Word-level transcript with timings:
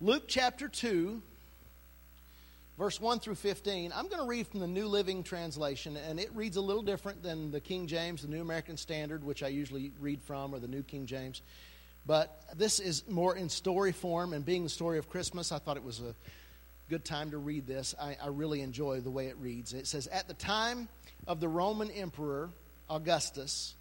Luke 0.00 0.28
chapter 0.28 0.68
2, 0.68 1.20
verse 2.78 3.00
1 3.00 3.18
through 3.18 3.34
15. 3.34 3.92
I'm 3.92 4.06
going 4.06 4.22
to 4.22 4.28
read 4.28 4.46
from 4.46 4.60
the 4.60 4.68
New 4.68 4.86
Living 4.86 5.24
Translation, 5.24 5.96
and 5.96 6.20
it 6.20 6.30
reads 6.36 6.56
a 6.56 6.60
little 6.60 6.84
different 6.84 7.24
than 7.24 7.50
the 7.50 7.58
King 7.58 7.88
James, 7.88 8.22
the 8.22 8.28
New 8.28 8.40
American 8.40 8.76
Standard, 8.76 9.24
which 9.24 9.42
I 9.42 9.48
usually 9.48 9.90
read 9.98 10.22
from, 10.22 10.54
or 10.54 10.60
the 10.60 10.68
New 10.68 10.84
King 10.84 11.06
James. 11.06 11.42
But 12.06 12.44
this 12.54 12.78
is 12.78 13.08
more 13.08 13.34
in 13.34 13.48
story 13.48 13.90
form, 13.90 14.34
and 14.34 14.46
being 14.46 14.62
the 14.62 14.68
story 14.68 14.98
of 14.98 15.10
Christmas, 15.10 15.50
I 15.50 15.58
thought 15.58 15.76
it 15.76 15.82
was 15.82 15.98
a 15.98 16.14
good 16.88 17.04
time 17.04 17.32
to 17.32 17.38
read 17.38 17.66
this. 17.66 17.96
I, 18.00 18.16
I 18.22 18.28
really 18.28 18.60
enjoy 18.60 19.00
the 19.00 19.10
way 19.10 19.26
it 19.26 19.36
reads. 19.38 19.74
It 19.74 19.88
says, 19.88 20.06
At 20.06 20.28
the 20.28 20.34
time 20.34 20.86
of 21.26 21.40
the 21.40 21.48
Roman 21.48 21.90
Emperor 21.90 22.50
Augustus, 22.88 23.74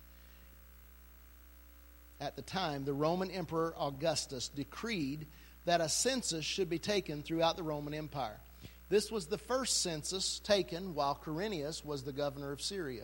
at 2.20 2.36
the 2.36 2.42
time, 2.42 2.86
the 2.86 2.94
Roman 2.94 3.30
Emperor 3.30 3.76
Augustus 3.80 4.48
decreed 4.48 5.28
that 5.68 5.82
a 5.82 5.90
census 5.90 6.46
should 6.46 6.70
be 6.70 6.80
taken 6.80 7.22
throughout 7.22 7.58
the 7.58 7.64
Roman 7.64 7.94
Empire. 7.94 8.40
This 8.88 9.12
was 9.12 9.26
the 9.26 9.38
first 9.38 9.82
census 9.82 10.40
taken 10.40 10.96
while 10.96 11.20
Quirinius 11.22 11.84
was 11.84 12.04
the 12.04 12.14
governor 12.14 12.54
of 12.54 12.62
Syria. 12.62 13.04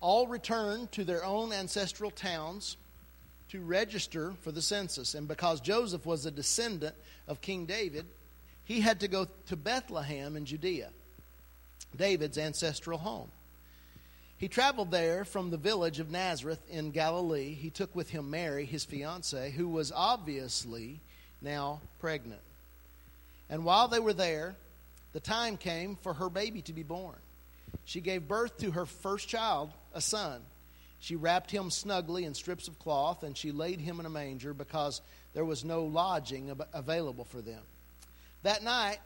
All 0.00 0.26
returned 0.26 0.90
to 0.92 1.04
their 1.04 1.24
own 1.24 1.52
ancestral 1.52 2.10
towns 2.10 2.76
to 3.50 3.60
register 3.60 4.34
for 4.42 4.50
the 4.50 4.60
census. 4.60 5.14
And 5.14 5.28
because 5.28 5.60
Joseph 5.60 6.04
was 6.04 6.26
a 6.26 6.32
descendant 6.32 6.96
of 7.28 7.40
King 7.40 7.64
David, 7.64 8.06
he 8.64 8.80
had 8.80 8.98
to 9.00 9.08
go 9.08 9.28
to 9.46 9.56
Bethlehem 9.56 10.36
in 10.36 10.46
Judea, 10.46 10.90
David's 11.96 12.38
ancestral 12.38 12.98
home. 12.98 13.30
He 14.36 14.48
traveled 14.48 14.90
there 14.90 15.24
from 15.24 15.50
the 15.50 15.56
village 15.56 16.00
of 16.00 16.10
Nazareth 16.10 16.60
in 16.68 16.90
Galilee. 16.90 17.54
He 17.54 17.70
took 17.70 17.94
with 17.94 18.10
him 18.10 18.30
Mary, 18.30 18.64
his 18.64 18.84
fiancee, 18.84 19.50
who 19.50 19.68
was 19.68 19.92
obviously 19.94 20.98
now 21.46 21.80
pregnant. 22.00 22.42
And 23.48 23.64
while 23.64 23.88
they 23.88 24.00
were 24.00 24.12
there, 24.12 24.54
the 25.14 25.20
time 25.20 25.56
came 25.56 25.96
for 26.02 26.12
her 26.12 26.28
baby 26.28 26.60
to 26.62 26.74
be 26.74 26.82
born. 26.82 27.16
She 27.86 28.02
gave 28.02 28.28
birth 28.28 28.58
to 28.58 28.72
her 28.72 28.84
first 28.84 29.28
child, 29.28 29.70
a 29.94 30.00
son. 30.02 30.42
She 31.00 31.16
wrapped 31.16 31.50
him 31.50 31.70
snugly 31.70 32.24
in 32.24 32.34
strips 32.34 32.68
of 32.68 32.78
cloth, 32.78 33.22
and 33.22 33.36
she 33.36 33.52
laid 33.52 33.80
him 33.80 34.00
in 34.00 34.06
a 34.06 34.10
manger 34.10 34.52
because 34.52 35.00
there 35.34 35.44
was 35.44 35.64
no 35.64 35.84
lodging 35.84 36.50
available 36.74 37.24
for 37.24 37.40
them. 37.40 37.62
That 38.42 38.64
night, 38.64 38.98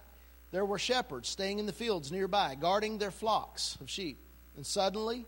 there 0.50 0.64
were 0.64 0.78
shepherds 0.78 1.28
staying 1.28 1.58
in 1.58 1.66
the 1.66 1.72
fields 1.72 2.10
nearby, 2.10 2.56
guarding 2.58 2.98
their 2.98 3.10
flocks 3.10 3.76
of 3.80 3.90
sheep. 3.90 4.18
And 4.56 4.66
suddenly, 4.66 5.26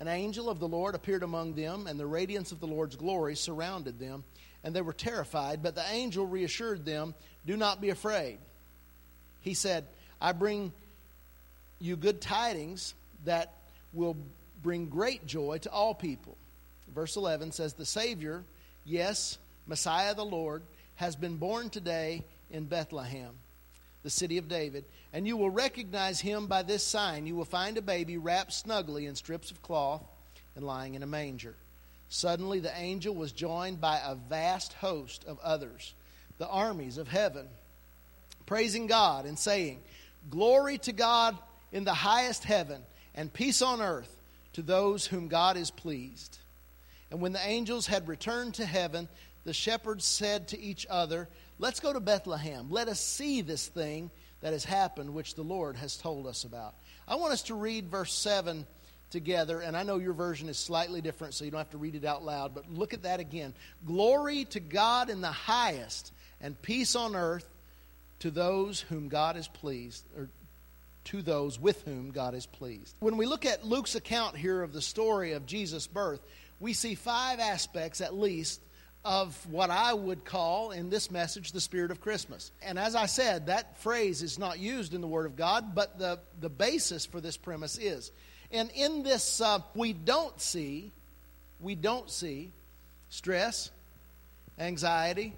an 0.00 0.08
angel 0.08 0.48
of 0.48 0.58
the 0.58 0.68
Lord 0.68 0.94
appeared 0.94 1.22
among 1.22 1.54
them, 1.54 1.86
and 1.86 1.98
the 1.98 2.06
radiance 2.06 2.52
of 2.52 2.60
the 2.60 2.66
Lord's 2.66 2.96
glory 2.96 3.36
surrounded 3.36 3.98
them, 3.98 4.24
and 4.68 4.76
they 4.76 4.82
were 4.82 4.92
terrified. 4.92 5.62
But 5.62 5.74
the 5.74 5.84
angel 5.90 6.26
reassured 6.26 6.84
them, 6.84 7.14
Do 7.46 7.56
not 7.56 7.80
be 7.80 7.88
afraid. 7.88 8.36
He 9.40 9.54
said, 9.54 9.86
I 10.20 10.32
bring 10.32 10.72
you 11.78 11.96
good 11.96 12.20
tidings 12.20 12.92
that 13.24 13.54
will 13.94 14.14
bring 14.62 14.90
great 14.90 15.26
joy 15.26 15.56
to 15.62 15.70
all 15.70 15.94
people. 15.94 16.36
Verse 16.94 17.16
11 17.16 17.52
says, 17.52 17.72
The 17.72 17.86
Savior, 17.86 18.44
yes, 18.84 19.38
Messiah 19.66 20.14
the 20.14 20.22
Lord, 20.22 20.62
has 20.96 21.16
been 21.16 21.38
born 21.38 21.70
today 21.70 22.22
in 22.50 22.66
Bethlehem, 22.66 23.30
the 24.02 24.10
city 24.10 24.36
of 24.36 24.50
David. 24.50 24.84
And 25.14 25.26
you 25.26 25.38
will 25.38 25.48
recognize 25.48 26.20
him 26.20 26.46
by 26.46 26.62
this 26.62 26.82
sign. 26.82 27.26
You 27.26 27.36
will 27.36 27.46
find 27.46 27.78
a 27.78 27.82
baby 27.82 28.18
wrapped 28.18 28.52
snugly 28.52 29.06
in 29.06 29.14
strips 29.14 29.50
of 29.50 29.62
cloth 29.62 30.02
and 30.56 30.66
lying 30.66 30.92
in 30.92 31.02
a 31.02 31.06
manger. 31.06 31.54
Suddenly, 32.08 32.60
the 32.60 32.76
angel 32.76 33.14
was 33.14 33.32
joined 33.32 33.80
by 33.80 34.00
a 34.04 34.14
vast 34.14 34.72
host 34.74 35.24
of 35.26 35.38
others, 35.40 35.94
the 36.38 36.48
armies 36.48 36.98
of 36.98 37.08
heaven, 37.08 37.46
praising 38.46 38.86
God 38.86 39.26
and 39.26 39.38
saying, 39.38 39.80
Glory 40.30 40.78
to 40.78 40.92
God 40.92 41.36
in 41.70 41.84
the 41.84 41.94
highest 41.94 42.44
heaven, 42.44 42.82
and 43.14 43.32
peace 43.32 43.62
on 43.62 43.82
earth 43.82 44.16
to 44.54 44.62
those 44.62 45.06
whom 45.06 45.28
God 45.28 45.56
is 45.56 45.70
pleased. 45.70 46.38
And 47.10 47.20
when 47.20 47.32
the 47.32 47.46
angels 47.46 47.86
had 47.86 48.08
returned 48.08 48.54
to 48.54 48.66
heaven, 48.66 49.08
the 49.44 49.52
shepherds 49.52 50.04
said 50.04 50.48
to 50.48 50.60
each 50.60 50.86
other, 50.88 51.28
Let's 51.58 51.80
go 51.80 51.92
to 51.92 52.00
Bethlehem. 52.00 52.70
Let 52.70 52.88
us 52.88 53.00
see 53.00 53.40
this 53.40 53.66
thing 53.66 54.10
that 54.40 54.52
has 54.52 54.64
happened, 54.64 55.14
which 55.14 55.34
the 55.34 55.42
Lord 55.42 55.76
has 55.76 55.96
told 55.96 56.26
us 56.26 56.44
about. 56.44 56.74
I 57.06 57.16
want 57.16 57.32
us 57.32 57.42
to 57.44 57.54
read 57.54 57.88
verse 57.88 58.12
7 58.12 58.66
together, 59.10 59.60
and 59.60 59.76
I 59.76 59.82
know 59.82 59.98
your 59.98 60.12
version 60.12 60.48
is 60.48 60.58
slightly 60.58 61.00
different, 61.00 61.34
so 61.34 61.44
you 61.44 61.50
don't 61.50 61.58
have 61.58 61.70
to 61.70 61.78
read 61.78 61.94
it 61.94 62.04
out 62.04 62.24
loud, 62.24 62.54
but 62.54 62.70
look 62.70 62.94
at 62.94 63.02
that 63.02 63.20
again. 63.20 63.54
Glory 63.86 64.44
to 64.46 64.60
God 64.60 65.10
in 65.10 65.20
the 65.20 65.28
highest, 65.28 66.12
and 66.40 66.60
peace 66.60 66.94
on 66.94 67.16
earth 67.16 67.48
to 68.20 68.30
those 68.30 68.80
whom 68.80 69.08
God 69.08 69.36
is 69.36 69.48
pleased, 69.48 70.04
or 70.16 70.28
to 71.04 71.22
those 71.22 71.58
with 71.58 71.82
whom 71.84 72.10
God 72.10 72.34
is 72.34 72.46
pleased. 72.46 72.94
When 73.00 73.16
we 73.16 73.26
look 73.26 73.46
at 73.46 73.64
Luke's 73.64 73.94
account 73.94 74.36
here 74.36 74.62
of 74.62 74.72
the 74.72 74.82
story 74.82 75.32
of 75.32 75.46
Jesus' 75.46 75.86
birth, 75.86 76.20
we 76.60 76.72
see 76.72 76.94
five 76.94 77.40
aspects 77.40 78.00
at 78.00 78.14
least 78.14 78.60
of 79.04 79.46
what 79.50 79.70
I 79.70 79.94
would 79.94 80.24
call 80.24 80.72
in 80.72 80.90
this 80.90 81.10
message 81.10 81.52
the 81.52 81.60
spirit 81.60 81.90
of 81.90 82.00
Christmas. 82.00 82.50
And 82.60 82.78
as 82.78 82.94
I 82.94 83.06
said, 83.06 83.46
that 83.46 83.78
phrase 83.78 84.22
is 84.22 84.38
not 84.38 84.58
used 84.58 84.92
in 84.92 85.00
the 85.00 85.06
Word 85.06 85.24
of 85.24 85.36
God, 85.36 85.74
but 85.74 85.98
the, 85.98 86.18
the 86.40 86.50
basis 86.50 87.06
for 87.06 87.20
this 87.20 87.36
premise 87.36 87.78
is. 87.78 88.10
And 88.50 88.70
in 88.74 89.02
this, 89.02 89.40
uh, 89.40 89.60
we 89.74 89.92
don't 89.92 90.40
see, 90.40 90.90
we 91.60 91.74
don't 91.74 92.10
see 92.10 92.50
stress, 93.10 93.70
anxiety, 94.58 95.34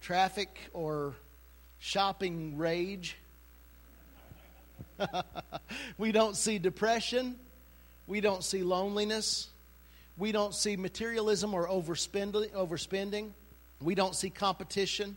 traffic 0.00 0.58
or 0.72 1.14
shopping 1.78 2.56
rage. 2.56 3.16
we 5.98 6.12
don't 6.12 6.36
see 6.36 6.58
depression. 6.58 7.36
We 8.06 8.20
don't 8.20 8.42
see 8.42 8.62
loneliness. 8.62 9.48
We 10.16 10.32
don't 10.32 10.54
see 10.54 10.76
materialism 10.76 11.54
or 11.54 11.68
overspending, 11.68 12.50
overspending. 12.52 13.30
We 13.80 13.94
don't 13.94 14.14
see 14.14 14.30
competition. 14.30 15.16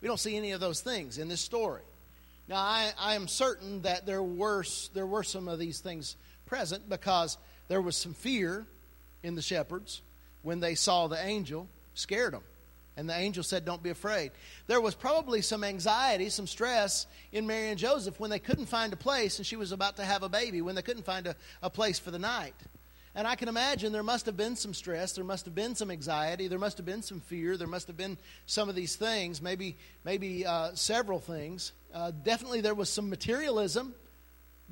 We 0.00 0.08
don't 0.08 0.20
see 0.20 0.36
any 0.36 0.52
of 0.52 0.60
those 0.60 0.80
things 0.80 1.18
in 1.18 1.28
this 1.28 1.40
story. 1.40 1.82
Now, 2.48 2.56
I, 2.56 2.92
I 2.98 3.14
am 3.14 3.28
certain 3.28 3.82
that 3.82 4.06
there 4.06 4.22
were, 4.22 4.64
there 4.94 5.06
were 5.06 5.22
some 5.22 5.48
of 5.48 5.58
these 5.58 5.80
things 5.80 6.16
present 6.46 6.88
because 6.88 7.36
there 7.68 7.82
was 7.82 7.96
some 7.96 8.14
fear 8.14 8.66
in 9.22 9.34
the 9.34 9.42
shepherds 9.42 10.00
when 10.42 10.60
they 10.60 10.74
saw 10.74 11.08
the 11.08 11.22
angel, 11.22 11.68
scared 11.94 12.32
them. 12.32 12.42
And 12.96 13.08
the 13.08 13.16
angel 13.16 13.44
said, 13.44 13.64
Don't 13.64 13.82
be 13.82 13.90
afraid. 13.90 14.32
There 14.66 14.80
was 14.80 14.94
probably 14.94 15.40
some 15.40 15.62
anxiety, 15.62 16.30
some 16.30 16.48
stress 16.48 17.06
in 17.30 17.46
Mary 17.46 17.68
and 17.68 17.78
Joseph 17.78 18.18
when 18.18 18.30
they 18.30 18.40
couldn't 18.40 18.66
find 18.66 18.92
a 18.92 18.96
place 18.96 19.38
and 19.38 19.46
she 19.46 19.54
was 19.54 19.70
about 19.70 19.96
to 19.96 20.04
have 20.04 20.24
a 20.24 20.28
baby, 20.28 20.62
when 20.62 20.74
they 20.74 20.82
couldn't 20.82 21.04
find 21.04 21.28
a, 21.28 21.36
a 21.62 21.70
place 21.70 21.98
for 21.98 22.10
the 22.10 22.18
night. 22.18 22.54
And 23.14 23.26
I 23.26 23.34
can 23.34 23.48
imagine 23.48 23.92
there 23.92 24.02
must 24.02 24.26
have 24.26 24.36
been 24.36 24.54
some 24.54 24.74
stress, 24.74 25.12
there 25.12 25.24
must 25.24 25.44
have 25.46 25.54
been 25.54 25.74
some 25.74 25.90
anxiety, 25.90 26.46
there 26.46 26.58
must 26.58 26.76
have 26.76 26.86
been 26.86 27.02
some 27.02 27.20
fear, 27.20 27.56
there 27.56 27.66
must 27.66 27.86
have 27.86 27.96
been 27.96 28.18
some 28.46 28.68
of 28.68 28.74
these 28.74 28.96
things, 28.96 29.42
maybe, 29.42 29.76
maybe 30.04 30.46
uh, 30.46 30.70
several 30.74 31.18
things. 31.18 31.72
Uh, 31.92 32.12
definitely 32.22 32.60
there 32.60 32.74
was 32.74 32.90
some 32.90 33.08
materialism 33.10 33.94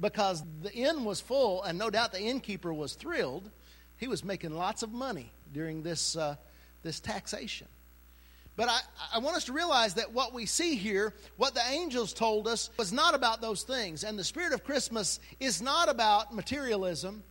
because 0.01 0.43
the 0.63 0.73
inn 0.73 1.05
was 1.05 1.21
full, 1.21 1.63
and 1.63 1.79
no 1.79 1.91
doubt 1.91 2.13
the 2.13 2.21
innkeeper 2.21 2.73
was 2.73 2.95
thrilled. 2.95 3.51
He 3.97 4.09
was 4.09 4.23
making 4.23 4.55
lots 4.55 4.83
of 4.83 4.93
money 4.93 5.33
during 5.53 5.83
this, 5.83 6.17
uh, 6.17 6.37
this 6.83 7.01
taxation. 7.01 7.67
But 8.57 8.69
I, 8.71 8.81
I 9.15 9.19
want 9.19 9.37
us 9.37 9.45
to 9.45 9.53
realize 9.53 9.95
that 9.95 10.13
what 10.13 10.33
we 10.33 10.47
see 10.47 10.77
here, 10.77 11.13
what 11.37 11.55
the 11.55 11.63
angels 11.71 12.15
told 12.15 12.49
us, 12.49 12.71
was 12.79 12.93
not 12.93 13.15
about 13.15 13.41
those 13.43 13.63
things. 13.63 14.03
And 14.03 14.19
the 14.19 14.25
spirit 14.25 14.55
of 14.55 14.65
Christmas 14.65 15.21
is 15.41 15.61
not 15.61 15.91
about 15.91 16.35
materialism. 16.35 17.23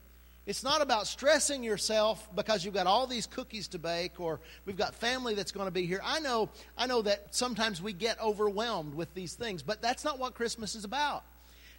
It's 0.46 0.64
not 0.64 0.82
about 0.82 1.08
stressing 1.08 1.64
yourself 1.64 2.28
because 2.36 2.64
you've 2.64 2.74
got 2.74 2.86
all 2.86 3.08
these 3.08 3.26
cookies 3.26 3.68
to 3.70 3.80
bake 3.80 4.20
or 4.20 4.40
we've 4.66 4.78
got 4.78 4.94
family 4.94 5.34
that's 5.34 5.52
going 5.52 5.66
to 5.66 5.72
be 5.72 5.88
here. 5.88 6.02
I 6.04 6.20
know, 6.20 6.50
I 6.78 6.86
know 6.86 7.02
that 7.02 7.34
sometimes 7.34 7.82
we 7.82 7.94
get 7.94 8.22
overwhelmed 8.22 8.94
with 8.94 9.14
these 9.16 9.34
things, 9.34 9.64
but 9.64 9.82
that's 9.82 10.06
not 10.06 10.20
what 10.20 10.36
Christmas 10.36 10.76
is 10.76 10.84
about. 10.84 11.24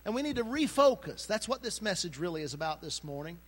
And 0.05 0.15
we 0.15 0.23
need 0.23 0.37
to 0.37 0.45
refocus. 0.45 1.27
That's 1.27 1.49
what 1.49 1.63
this 1.63 1.81
message 1.81 2.19
really 2.19 2.43
is 2.43 2.55
about 2.55 2.81
this 2.81 3.05
morning. 3.05 3.39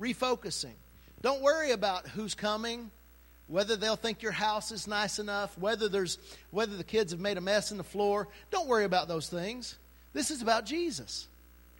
Refocusing. 0.00 0.74
Don't 1.22 1.42
worry 1.42 1.72
about 1.72 2.06
who's 2.08 2.34
coming 2.34 2.90
whether 3.48 3.76
they'll 3.76 3.96
think 3.96 4.22
your 4.22 4.32
house 4.32 4.70
is 4.70 4.86
nice 4.86 5.18
enough, 5.18 5.56
whether 5.58 5.88
there's 5.88 6.18
whether 6.50 6.76
the 6.76 6.84
kids 6.84 7.12
have 7.12 7.20
made 7.20 7.38
a 7.38 7.40
mess 7.40 7.72
in 7.72 7.78
the 7.78 7.84
floor. 7.84 8.28
Don't 8.50 8.68
worry 8.68 8.84
about 8.84 9.08
those 9.08 9.28
things. 9.28 9.76
This 10.12 10.30
is 10.30 10.42
about 10.42 10.66
Jesus. 10.66 11.26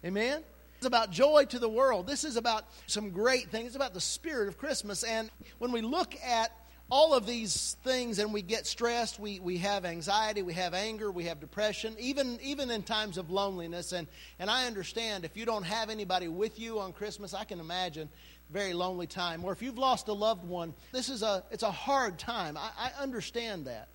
Amen. 0.05 0.43
It's 0.79 0.87
about 0.87 1.11
joy 1.11 1.45
to 1.47 1.59
the 1.59 1.69
world. 1.69 2.07
This 2.07 2.23
is 2.23 2.37
about 2.37 2.65
some 2.87 3.11
great 3.11 3.51
things. 3.51 3.67
It's 3.67 3.77
about 3.77 3.95
the 3.95 4.01
spirit 4.01 4.47
of 4.47 4.59
Christmas. 4.59 5.03
And 5.03 5.29
when 5.59 5.73
we 5.73 5.81
look 5.81 6.15
at 6.25 6.53
all 6.89 7.15
of 7.15 7.27
these 7.27 7.77
things 7.83 8.21
and 8.21 8.33
we 8.33 8.43
get 8.43 8.65
stressed, 8.65 9.19
we, 9.19 9.41
we 9.41 9.59
have 9.59 9.85
anxiety, 9.85 10.43
we 10.43 10.53
have 10.53 10.75
anger, 10.75 11.11
we 11.11 11.25
have 11.25 11.41
depression, 11.41 11.97
even, 11.99 12.39
even 12.41 12.71
in 12.71 12.85
times 12.85 13.19
of 13.19 13.29
loneliness. 13.29 13.91
And, 13.91 14.07
and 14.39 14.49
I 14.49 14.69
understand 14.69 15.25
if 15.25 15.37
you 15.37 15.45
don't 15.45 15.65
have 15.65 15.91
anybody 15.91 16.29
with 16.29 16.61
you 16.61 16.79
on 16.79 16.93
Christmas, 16.93 17.35
I 17.35 17.43
can 17.43 17.59
imagine 17.59 18.09
very 18.49 18.73
lonely 18.73 19.09
time, 19.09 19.45
or 19.45 19.53
if 19.53 19.61
you've 19.61 19.79
lost 19.79 20.07
a 20.07 20.13
loved 20.13 20.45
one, 20.45 20.75
this 20.93 21.09
is 21.09 21.25
a 21.25 21.43
it's 21.51 21.65
a 21.65 21.71
hard 21.71 22.21
time. 22.21 22.57
I, 22.57 22.71
I 22.79 23.03
understand 23.03 23.67
that. 23.67 23.89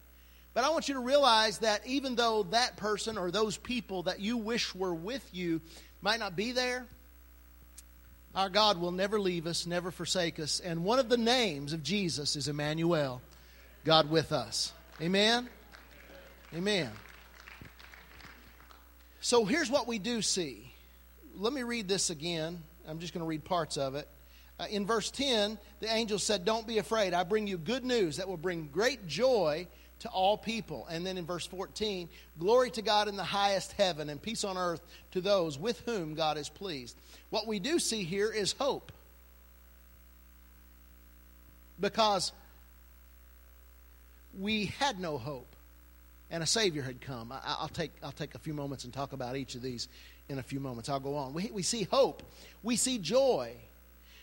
But 0.53 0.63
I 0.63 0.69
want 0.69 0.87
you 0.87 0.93
to 0.93 0.99
realize 0.99 1.59
that 1.59 1.81
even 1.87 2.15
though 2.15 2.43
that 2.51 2.77
person 2.77 3.17
or 3.17 3.31
those 3.31 3.57
people 3.57 4.03
that 4.03 4.19
you 4.19 4.37
wish 4.37 4.75
were 4.75 4.93
with 4.93 5.27
you 5.33 5.61
might 6.03 6.19
not 6.19 6.35
be 6.35 6.51
there, 6.51 6.85
our 8.35 8.49
God 8.49 8.79
will 8.79 8.91
never 8.91 9.19
leave 9.19 9.47
us, 9.47 9.65
never 9.65 9.89
forsake 9.89 10.39
us. 10.39 10.59
And 10.59 10.83
one 10.83 10.99
of 10.99 11.07
the 11.07 11.17
names 11.17 11.71
of 11.71 11.81
Jesus 11.81 12.35
is 12.35 12.47
Emmanuel, 12.47 13.21
God 13.85 14.09
with 14.09 14.33
us. 14.33 14.73
Amen? 15.01 15.47
Amen. 16.53 16.91
So 19.21 19.45
here's 19.45 19.71
what 19.71 19.87
we 19.87 19.97
do 19.97 20.21
see. 20.21 20.73
Let 21.35 21.53
me 21.53 21.63
read 21.63 21.87
this 21.87 22.09
again. 22.09 22.61
I'm 22.87 22.99
just 22.99 23.13
going 23.13 23.23
to 23.23 23.27
read 23.27 23.45
parts 23.45 23.77
of 23.77 23.95
it. 23.95 24.07
Uh, 24.59 24.65
in 24.69 24.85
verse 24.85 25.09
10, 25.09 25.57
the 25.79 25.91
angel 25.91 26.19
said, 26.19 26.43
Don't 26.43 26.67
be 26.67 26.79
afraid. 26.79 27.13
I 27.13 27.23
bring 27.23 27.47
you 27.47 27.57
good 27.57 27.85
news 27.85 28.17
that 28.17 28.27
will 28.27 28.37
bring 28.37 28.69
great 28.71 29.07
joy 29.07 29.67
to 30.03 30.09
all 30.09 30.37
people. 30.37 30.85
And 30.89 31.05
then 31.05 31.17
in 31.17 31.25
verse 31.25 31.47
14, 31.47 32.09
glory 32.37 32.69
to 32.71 32.81
God 32.81 33.07
in 33.07 33.15
the 33.15 33.23
highest 33.23 33.71
heaven 33.73 34.09
and 34.09 34.21
peace 34.21 34.43
on 34.43 34.57
earth 34.57 34.81
to 35.11 35.21
those 35.21 35.57
with 35.57 35.79
whom 35.85 36.13
God 36.13 36.37
is 36.37 36.49
pleased. 36.49 36.97
What 37.29 37.47
we 37.47 37.59
do 37.59 37.79
see 37.79 38.03
here 38.03 38.31
is 38.31 38.53
hope. 38.53 38.91
Because 41.79 42.31
we 44.39 44.65
had 44.65 44.99
no 44.99 45.17
hope 45.17 45.55
and 46.29 46.43
a 46.43 46.47
Savior 46.47 46.81
had 46.81 46.99
come. 46.99 47.31
I, 47.31 47.61
will 47.61 47.69
take, 47.69 47.91
I'll 48.03 48.11
take 48.11 48.35
a 48.35 48.39
few 48.39 48.53
moments 48.53 48.83
and 48.83 48.93
talk 48.93 49.13
about 49.13 49.37
each 49.37 49.55
of 49.55 49.61
these 49.61 49.87
in 50.27 50.37
a 50.37 50.43
few 50.43 50.59
moments. 50.59 50.89
I'll 50.89 50.99
go 50.99 51.15
on. 51.15 51.33
We, 51.33 51.49
we 51.53 51.63
see 51.63 51.83
hope, 51.83 52.23
we 52.61 52.75
see 52.75 52.97
joy, 52.97 53.53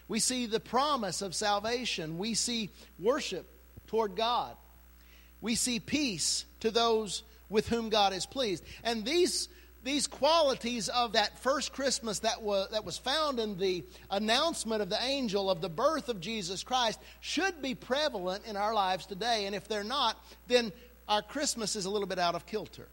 we 0.08 0.20
see 0.20 0.44
the 0.44 0.60
promise 0.60 1.22
of 1.22 1.34
salvation, 1.34 2.18
we 2.18 2.34
see 2.34 2.68
worship 2.98 3.46
toward 3.86 4.14
God. 4.14 4.56
We 5.40 5.54
see 5.54 5.80
peace 5.80 6.44
to 6.60 6.70
those 6.70 7.22
with 7.48 7.68
whom 7.68 7.88
God 7.88 8.12
is 8.12 8.26
pleased. 8.26 8.64
And 8.84 9.04
these, 9.04 9.48
these 9.82 10.06
qualities 10.06 10.88
of 10.88 11.12
that 11.12 11.38
first 11.40 11.72
Christmas 11.72 12.20
that 12.20 12.42
was, 12.42 12.68
that 12.70 12.84
was 12.84 12.98
found 12.98 13.40
in 13.40 13.58
the 13.58 13.84
announcement 14.10 14.82
of 14.82 14.90
the 14.90 15.02
angel 15.02 15.50
of 15.50 15.60
the 15.60 15.68
birth 15.68 16.08
of 16.08 16.20
Jesus 16.20 16.62
Christ 16.62 17.00
should 17.20 17.60
be 17.60 17.74
prevalent 17.74 18.46
in 18.46 18.56
our 18.56 18.74
lives 18.74 19.06
today. 19.06 19.46
And 19.46 19.54
if 19.54 19.66
they're 19.66 19.84
not, 19.84 20.16
then 20.46 20.72
our 21.08 21.22
Christmas 21.22 21.76
is 21.76 21.86
a 21.86 21.90
little 21.90 22.08
bit 22.08 22.18
out 22.18 22.34
of 22.34 22.46
kilter. 22.46 22.88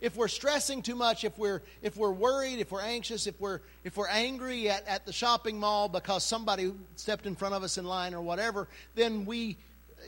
If 0.00 0.14
we're 0.14 0.28
stressing 0.28 0.82
too 0.82 0.94
much, 0.94 1.24
if 1.24 1.38
we're, 1.38 1.62
if 1.80 1.96
we're 1.96 2.12
worried, 2.12 2.58
if 2.58 2.70
we're 2.70 2.82
anxious, 2.82 3.26
if 3.26 3.40
we're, 3.40 3.60
if 3.82 3.96
we're 3.96 4.08
angry 4.08 4.68
at, 4.68 4.86
at 4.86 5.06
the 5.06 5.12
shopping 5.12 5.58
mall 5.58 5.88
because 5.88 6.22
somebody 6.22 6.72
stepped 6.96 7.24
in 7.24 7.34
front 7.34 7.54
of 7.54 7.62
us 7.62 7.78
in 7.78 7.86
line 7.86 8.12
or 8.12 8.20
whatever, 8.20 8.68
then 8.94 9.24
we, 9.24 9.56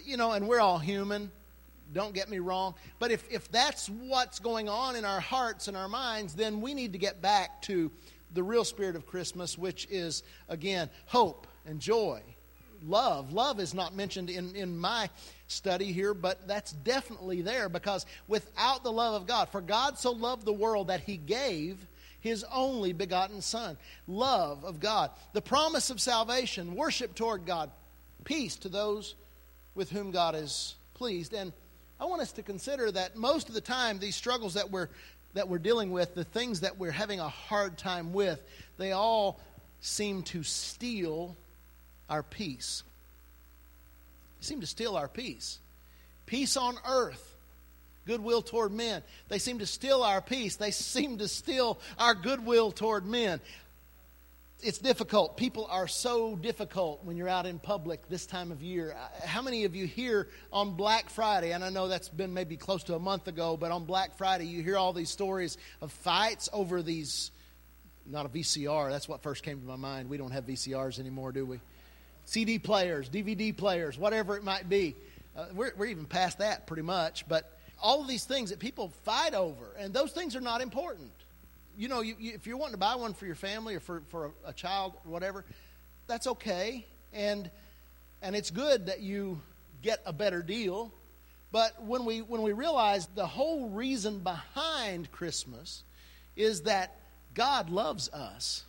you 0.05 0.19
know, 0.19 0.32
and 0.32 0.46
we're 0.46 0.61
all 0.61 0.79
human, 0.79 1.31
don't 1.93 2.14
get 2.14 2.29
me 2.29 2.38
wrong. 2.38 2.75
But 2.99 3.11
if, 3.11 3.25
if 3.31 3.50
that's 3.50 3.88
what's 3.88 4.38
going 4.38 4.69
on 4.69 4.96
in 4.96 5.05
our 5.05 5.20
hearts 5.20 5.69
and 5.69 5.76
our 5.76 5.88
minds, 5.88 6.35
then 6.35 6.61
we 6.61 6.75
need 6.75 6.93
to 6.93 6.99
get 6.99 7.23
back 7.23 7.62
to 7.62 7.90
the 8.35 8.43
real 8.43 8.64
spirit 8.64 8.96
of 8.96 9.06
Christmas, 9.06 9.56
which 9.56 9.87
is, 9.90 10.23
again, 10.49 10.90
hope 11.06 11.46
and 11.67 11.81
joy. 11.81 12.20
Love. 12.85 13.32
Love 13.32 13.58
is 13.58 13.75
not 13.75 13.94
mentioned 13.94 14.31
in, 14.31 14.55
in 14.55 14.79
my 14.79 15.11
study 15.49 15.93
here, 15.93 16.14
but 16.14 16.46
that's 16.46 16.73
definitely 16.73 17.43
there 17.43 17.69
because 17.69 18.06
without 18.29 18.84
the 18.84 18.93
love 18.93 19.14
of 19.20 19.26
God, 19.26 19.49
for 19.49 19.61
God 19.61 19.99
so 19.99 20.12
loved 20.12 20.44
the 20.44 20.52
world 20.52 20.88
that 20.88 21.00
he 21.00 21.17
gave 21.17 21.84
his 22.20 22.44
only 22.52 22.93
begotten 22.93 23.41
Son. 23.41 23.76
Love 24.06 24.64
of 24.64 24.81
God. 24.81 25.11
The 25.32 25.43
promise 25.43 25.91
of 25.91 26.00
salvation, 26.00 26.75
worship 26.75 27.14
toward 27.14 27.46
God, 27.46 27.70
peace 28.25 28.56
to 28.56 28.69
those 28.69 29.14
with 29.75 29.91
whom 29.91 30.11
God 30.11 30.34
is 30.34 30.75
pleased. 30.94 31.32
And 31.32 31.52
I 32.00 32.05
want 32.06 32.23
us 32.23 32.33
to 32.33 32.43
consider 32.43 32.91
that 32.93 33.17
most 33.17 33.49
of 33.49 33.55
the 33.55 33.61
time, 33.61 33.99
these 33.99 34.15
struggles 34.15 34.55
that 34.55 34.71
we're, 34.71 34.89
that 35.35 35.49
we're 35.49 35.59
dealing 35.59 35.91
with, 35.91 36.15
the 36.15 36.25
things 36.25 36.61
that 36.61 36.79
we're 36.79 36.93
having 36.93 37.19
a 37.21 37.29
hard 37.29 37.77
time 37.77 38.12
with, 38.12 38.41
they 38.77 38.93
all 38.93 39.41
seem 39.81 40.23
to 40.23 40.43
steal 40.43 41.37
our 42.09 42.23
peace. 42.23 42.85
They 44.41 44.47
seem 44.47 44.61
to 44.61 44.67
steal 44.67 44.97
our 44.97 45.09
peace. 45.09 45.59
Peace 46.27 46.56
on 46.56 46.77
earth, 46.87 47.35
goodwill 48.06 48.43
toward 48.43 48.73
men. 48.73 49.03
They 49.29 49.39
seem 49.39 49.59
to 49.59 49.67
steal 49.67 50.03
our 50.03 50.21
peace. 50.21 50.56
They 50.56 50.71
seem 50.71 51.19
to 51.19 51.27
steal 51.27 51.81
our 51.99 52.15
goodwill 52.15 52.71
toward 52.71 53.06
men 53.06 53.41
it's 54.60 54.78
difficult. 54.78 55.37
People 55.37 55.69
are 55.70 55.87
so 55.87 56.34
difficult 56.34 57.05
when 57.05 57.16
you're 57.16 57.28
out 57.28 57.46
in 57.46 57.58
public 57.58 58.08
this 58.08 58.26
time 58.26 58.50
of 58.50 58.60
year. 58.60 58.96
How 59.25 59.40
many 59.40 59.64
of 59.64 59.76
you 59.76 59.87
here 59.87 60.28
on 60.52 60.72
Black 60.75 61.10
Friday, 61.10 61.52
and 61.52 61.62
I 61.62 61.70
know 61.70 61.87
that's 61.87 62.08
been 62.08 62.34
maybe 62.34 62.56
close 62.56 62.82
to 62.84 62.96
a 62.96 62.99
month 62.99 63.28
ago, 63.28 63.56
but 63.56 63.70
on 63.70 63.84
Black 63.84 64.16
Friday 64.16 64.46
you 64.46 64.62
hear 64.62 64.76
all 64.76 64.93
these 64.93 65.10
stories 65.10 65.58
of 65.81 65.93
fights 65.93 66.49
over 66.52 66.82
these, 66.82 67.31
not 68.05 68.26
a 68.26 68.28
VCR, 68.28 68.90
that's 68.90 69.08
what 69.08 69.22
first 69.22 69.44
came 69.44 69.60
to 69.60 69.66
my 69.66 69.76
mind. 69.76 70.10
We 70.10 70.16
don't 70.16 70.32
have 70.32 70.44
VCRs 70.44 70.99
anymore, 70.99 71.31
do 71.31 71.46
we? 71.46 71.60
CD 72.25 72.58
players, 72.58 73.08
DVD 73.08 73.56
players, 73.56 73.96
whatever 73.96 74.37
it 74.37 74.43
might 74.43 74.69
be. 74.69 74.96
Uh, 75.37 75.46
we're, 75.55 75.72
we're 75.76 75.87
even 75.87 76.05
past 76.05 76.38
that 76.38 76.66
pretty 76.66 76.82
much, 76.82 77.28
but 77.28 77.58
all 77.81 78.00
of 78.00 78.08
these 78.08 78.25
things 78.25 78.50
that 78.50 78.58
people 78.58 78.88
fight 79.05 79.34
over, 79.34 79.66
and 79.78 79.94
those 79.94 80.10
things 80.10 80.34
are 80.34 80.40
not 80.40 80.60
important 80.60 81.12
you 81.79 81.87
know, 81.89 82.01
you, 82.01 82.17
you, 82.19 82.33
if 82.35 82.47
you're 82.47 82.57
wanting 82.57 82.75
to 82.75 82.79
buy 82.79 82.97
one 82.97 83.15
for 83.15 83.25
your 83.25 83.37
family 83.37 83.77
or 83.77 83.81
for, 83.81 84.03
for 84.09 84.27
a, 84.27 84.51
a 84.51 84.53
child 84.53 84.95
whatever, 85.05 85.45
that's 86.09 86.27
okay. 86.27 86.85
And, 87.13 87.49
and 88.21 88.35
it's 88.35 88.51
good 88.51 88.87
that 88.87 89.01
you 89.01 89.41
get 89.81 90.03
a 90.05 90.13
better 90.13 90.43
deal. 90.43 90.93
But 91.53 91.83
when 91.85 92.05
we, 92.05 92.21
when 92.21 92.43
we 92.43 92.53
realize 92.53 93.07
the 93.15 93.27
whole 93.27 93.71
reason 93.71 94.19
behind 94.19 95.11
Christmas 95.13 95.85
is 96.37 96.63
that 96.63 96.97
God 97.33 97.71
loves 97.71 98.09
us 98.11 98.65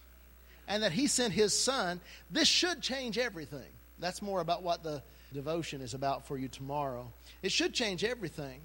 and 0.67 0.83
that 0.83 0.91
He 0.91 1.07
sent 1.07 1.33
His 1.33 1.57
Son, 1.57 1.99
this 2.29 2.47
should 2.47 2.79
change 2.79 3.17
everything. 3.17 3.67
That's 3.97 4.21
more 4.21 4.39
about 4.39 4.61
what 4.61 4.83
the 4.83 5.01
devotion 5.33 5.81
is 5.81 5.95
about 5.95 6.27
for 6.27 6.37
you 6.37 6.47
tomorrow. 6.47 7.11
It 7.41 7.51
should 7.51 7.73
change 7.73 8.03
everything. 8.03 8.59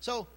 So 0.00 0.28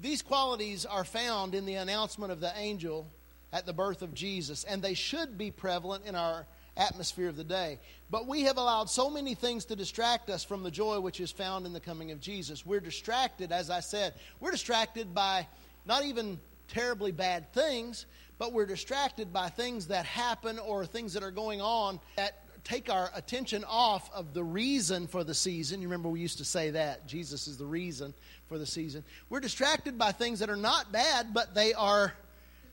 these 0.00 0.22
qualities 0.22 0.86
are 0.86 1.04
found 1.04 1.54
in 1.54 1.66
the 1.66 1.74
announcement 1.74 2.32
of 2.32 2.40
the 2.40 2.52
angel 2.56 3.10
at 3.52 3.66
the 3.66 3.72
birth 3.72 4.02
of 4.02 4.14
Jesus, 4.14 4.64
and 4.64 4.82
they 4.82 4.94
should 4.94 5.36
be 5.36 5.50
prevalent 5.50 6.04
in 6.06 6.14
our 6.14 6.46
atmosphere 6.76 7.28
of 7.28 7.36
the 7.36 7.44
day. 7.44 7.78
But 8.10 8.26
we 8.26 8.42
have 8.42 8.56
allowed 8.56 8.88
so 8.88 9.10
many 9.10 9.34
things 9.34 9.66
to 9.66 9.76
distract 9.76 10.30
us 10.30 10.42
from 10.42 10.62
the 10.62 10.70
joy 10.70 11.00
which 11.00 11.20
is 11.20 11.30
found 11.30 11.66
in 11.66 11.72
the 11.72 11.80
coming 11.80 12.10
of 12.10 12.20
Jesus. 12.20 12.64
We're 12.64 12.80
distracted, 12.80 13.52
as 13.52 13.68
I 13.68 13.80
said, 13.80 14.14
we're 14.40 14.50
distracted 14.50 15.14
by 15.14 15.46
not 15.84 16.04
even 16.04 16.38
terribly 16.68 17.12
bad 17.12 17.52
things, 17.52 18.06
but 18.38 18.52
we're 18.52 18.66
distracted 18.66 19.32
by 19.32 19.50
things 19.50 19.88
that 19.88 20.06
happen 20.06 20.58
or 20.58 20.86
things 20.86 21.12
that 21.12 21.22
are 21.22 21.30
going 21.30 21.60
on 21.60 22.00
that 22.16 22.42
take 22.64 22.90
our 22.90 23.10
attention 23.14 23.64
off 23.68 24.10
of 24.14 24.34
the 24.34 24.44
reason 24.44 25.06
for 25.06 25.24
the 25.24 25.34
season. 25.34 25.82
You 25.82 25.88
remember 25.88 26.08
we 26.08 26.20
used 26.20 26.38
to 26.38 26.44
say 26.44 26.70
that 26.70 27.06
Jesus 27.06 27.48
is 27.48 27.56
the 27.56 27.66
reason 27.66 28.14
for 28.46 28.58
the 28.58 28.66
season. 28.66 29.04
We're 29.28 29.40
distracted 29.40 29.98
by 29.98 30.12
things 30.12 30.38
that 30.40 30.50
are 30.50 30.56
not 30.56 30.92
bad, 30.92 31.34
but 31.34 31.54
they 31.54 31.74
are 31.74 32.14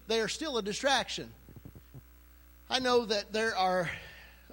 they 0.07 0.21
are 0.21 0.27
still 0.27 0.57
a 0.57 0.61
distraction. 0.61 1.31
I 2.69 2.79
know 2.79 3.05
that 3.05 3.31
there 3.31 3.55
are 3.55 3.89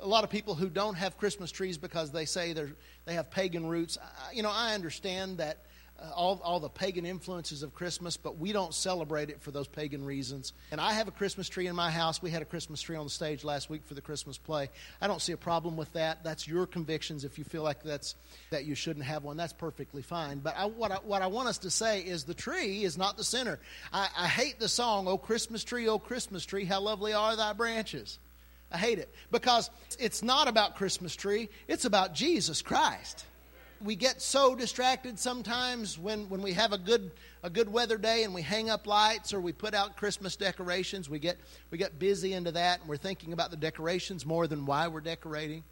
a 0.00 0.06
lot 0.06 0.24
of 0.24 0.30
people 0.30 0.54
who 0.54 0.68
don't 0.68 0.94
have 0.94 1.18
Christmas 1.18 1.50
trees 1.50 1.78
because 1.78 2.12
they 2.12 2.24
say 2.24 2.52
they 2.52 2.66
they 3.04 3.14
have 3.14 3.30
pagan 3.30 3.66
roots. 3.66 3.98
You 4.32 4.42
know, 4.42 4.50
I 4.52 4.74
understand 4.74 5.38
that 5.38 5.58
uh, 5.98 6.10
all, 6.14 6.40
all 6.44 6.60
the 6.60 6.68
pagan 6.68 7.06
influences 7.06 7.62
of 7.62 7.74
Christmas, 7.74 8.16
but 8.16 8.38
we 8.38 8.52
don't 8.52 8.74
celebrate 8.74 9.30
it 9.30 9.40
for 9.40 9.50
those 9.50 9.66
pagan 9.66 10.04
reasons. 10.04 10.52
And 10.70 10.80
I 10.80 10.92
have 10.92 11.08
a 11.08 11.10
Christmas 11.10 11.48
tree 11.48 11.66
in 11.66 11.74
my 11.74 11.90
house. 11.90 12.20
We 12.20 12.30
had 12.30 12.42
a 12.42 12.44
Christmas 12.44 12.82
tree 12.82 12.96
on 12.96 13.04
the 13.04 13.10
stage 13.10 13.44
last 13.44 13.70
week 13.70 13.84
for 13.86 13.94
the 13.94 14.00
Christmas 14.00 14.36
play. 14.36 14.68
I 15.00 15.06
don't 15.06 15.22
see 15.22 15.32
a 15.32 15.36
problem 15.38 15.76
with 15.76 15.92
that. 15.94 16.22
That's 16.22 16.46
your 16.46 16.66
convictions. 16.66 17.24
If 17.24 17.38
you 17.38 17.44
feel 17.44 17.62
like 17.62 17.82
that's 17.82 18.14
that 18.50 18.64
you 18.64 18.74
shouldn't 18.74 19.06
have 19.06 19.24
one, 19.24 19.36
that's 19.36 19.52
perfectly 19.52 20.02
fine. 20.02 20.40
But 20.40 20.56
I, 20.56 20.66
what, 20.66 20.92
I, 20.92 20.96
what 20.96 21.22
I 21.22 21.28
want 21.28 21.48
us 21.48 21.58
to 21.58 21.70
say 21.70 22.00
is 22.00 22.24
the 22.24 22.34
tree 22.34 22.84
is 22.84 22.98
not 22.98 23.16
the 23.16 23.24
center. 23.24 23.58
I, 23.92 24.08
I 24.16 24.28
hate 24.28 24.58
the 24.58 24.68
song, 24.68 25.08
"Oh 25.08 25.18
Christmas 25.18 25.64
tree, 25.64 25.88
oh 25.88 25.98
Christmas 25.98 26.44
tree, 26.44 26.64
how 26.64 26.80
lovely 26.80 27.12
are 27.12 27.36
thy 27.36 27.52
branches." 27.52 28.18
I 28.70 28.78
hate 28.78 28.98
it 28.98 29.14
because 29.30 29.70
it's 29.98 30.22
not 30.22 30.48
about 30.48 30.74
Christmas 30.76 31.14
tree. 31.14 31.48
It's 31.68 31.84
about 31.84 32.14
Jesus 32.14 32.62
Christ 32.62 33.24
we 33.82 33.96
get 33.96 34.20
so 34.22 34.54
distracted 34.54 35.18
sometimes 35.18 35.98
when, 35.98 36.28
when 36.28 36.42
we 36.42 36.52
have 36.52 36.72
a 36.72 36.78
good, 36.78 37.10
a 37.42 37.50
good 37.50 37.72
weather 37.72 37.98
day 37.98 38.24
and 38.24 38.34
we 38.34 38.42
hang 38.42 38.70
up 38.70 38.86
lights 38.86 39.32
or 39.32 39.40
we 39.40 39.52
put 39.52 39.74
out 39.74 39.96
Christmas 39.96 40.36
decorations. 40.36 41.08
We 41.08 41.18
get, 41.18 41.38
we 41.70 41.78
get 41.78 41.98
busy 41.98 42.32
into 42.32 42.52
that 42.52 42.80
and 42.80 42.88
we're 42.88 42.96
thinking 42.96 43.32
about 43.32 43.50
the 43.50 43.56
decorations 43.56 44.24
more 44.26 44.46
than 44.46 44.66
why 44.66 44.88
we're 44.88 45.00
decorating. 45.00 45.64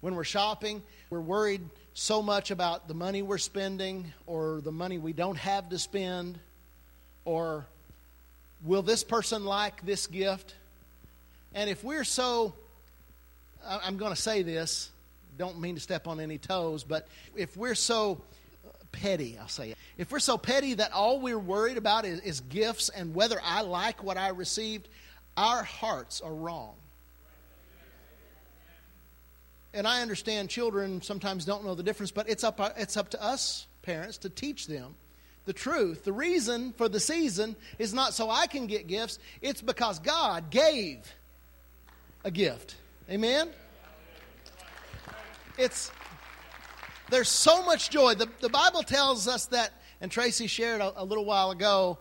When 0.00 0.14
we're 0.14 0.24
shopping, 0.24 0.82
we're 1.10 1.20
worried 1.20 1.62
so 1.94 2.22
much 2.22 2.50
about 2.50 2.88
the 2.88 2.94
money 2.94 3.22
we're 3.22 3.38
spending 3.38 4.12
or 4.26 4.60
the 4.62 4.72
money 4.72 4.98
we 4.98 5.12
don't 5.12 5.38
have 5.38 5.68
to 5.70 5.78
spend 5.78 6.38
or 7.24 7.66
will 8.64 8.82
this 8.82 9.04
person 9.04 9.44
like 9.44 9.84
this 9.84 10.06
gift? 10.06 10.54
And 11.54 11.68
if 11.68 11.84
we're 11.84 12.04
so 12.04 12.54
I'm 13.66 13.96
going 13.96 14.14
to 14.14 14.20
say 14.20 14.42
this. 14.42 14.90
Don't 15.40 15.58
mean 15.58 15.76
to 15.76 15.80
step 15.80 16.06
on 16.06 16.20
any 16.20 16.36
toes, 16.36 16.84
but 16.84 17.08
if 17.34 17.56
we're 17.56 17.74
so 17.74 18.20
petty, 18.92 19.38
I'll 19.40 19.48
say 19.48 19.70
it. 19.70 19.78
If 19.96 20.12
we're 20.12 20.18
so 20.18 20.36
petty 20.36 20.74
that 20.74 20.92
all 20.92 21.18
we're 21.18 21.38
worried 21.38 21.78
about 21.78 22.04
is, 22.04 22.20
is 22.20 22.40
gifts 22.40 22.90
and 22.90 23.14
whether 23.14 23.40
I 23.42 23.62
like 23.62 24.04
what 24.04 24.18
I 24.18 24.28
received, 24.28 24.86
our 25.38 25.62
hearts 25.62 26.20
are 26.20 26.34
wrong. 26.34 26.74
And 29.72 29.88
I 29.88 30.02
understand 30.02 30.50
children 30.50 31.00
sometimes 31.00 31.46
don't 31.46 31.64
know 31.64 31.74
the 31.74 31.84
difference, 31.84 32.10
but 32.10 32.28
it's 32.28 32.44
up, 32.44 32.60
it's 32.76 32.98
up 32.98 33.08
to 33.12 33.24
us, 33.24 33.66
parents, 33.80 34.18
to 34.18 34.28
teach 34.28 34.66
them 34.66 34.94
the 35.46 35.54
truth. 35.54 36.04
The 36.04 36.12
reason 36.12 36.74
for 36.74 36.86
the 36.86 37.00
season 37.00 37.56
is 37.78 37.94
not 37.94 38.12
so 38.12 38.28
I 38.28 38.46
can 38.46 38.66
get 38.66 38.88
gifts, 38.88 39.18
it's 39.40 39.62
because 39.62 40.00
God 40.00 40.50
gave 40.50 40.98
a 42.24 42.30
gift. 42.30 42.76
Amen? 43.08 43.48
It's 45.60 45.92
there's 47.10 47.28
so 47.28 47.62
much 47.64 47.90
joy. 47.90 48.14
The, 48.14 48.30
the 48.40 48.48
Bible 48.48 48.82
tells 48.82 49.28
us 49.28 49.44
that, 49.46 49.72
and 50.00 50.10
Tracy 50.10 50.46
shared 50.46 50.80
a, 50.80 51.02
a 51.02 51.04
little 51.04 51.26
while 51.26 51.50
ago 51.50 51.98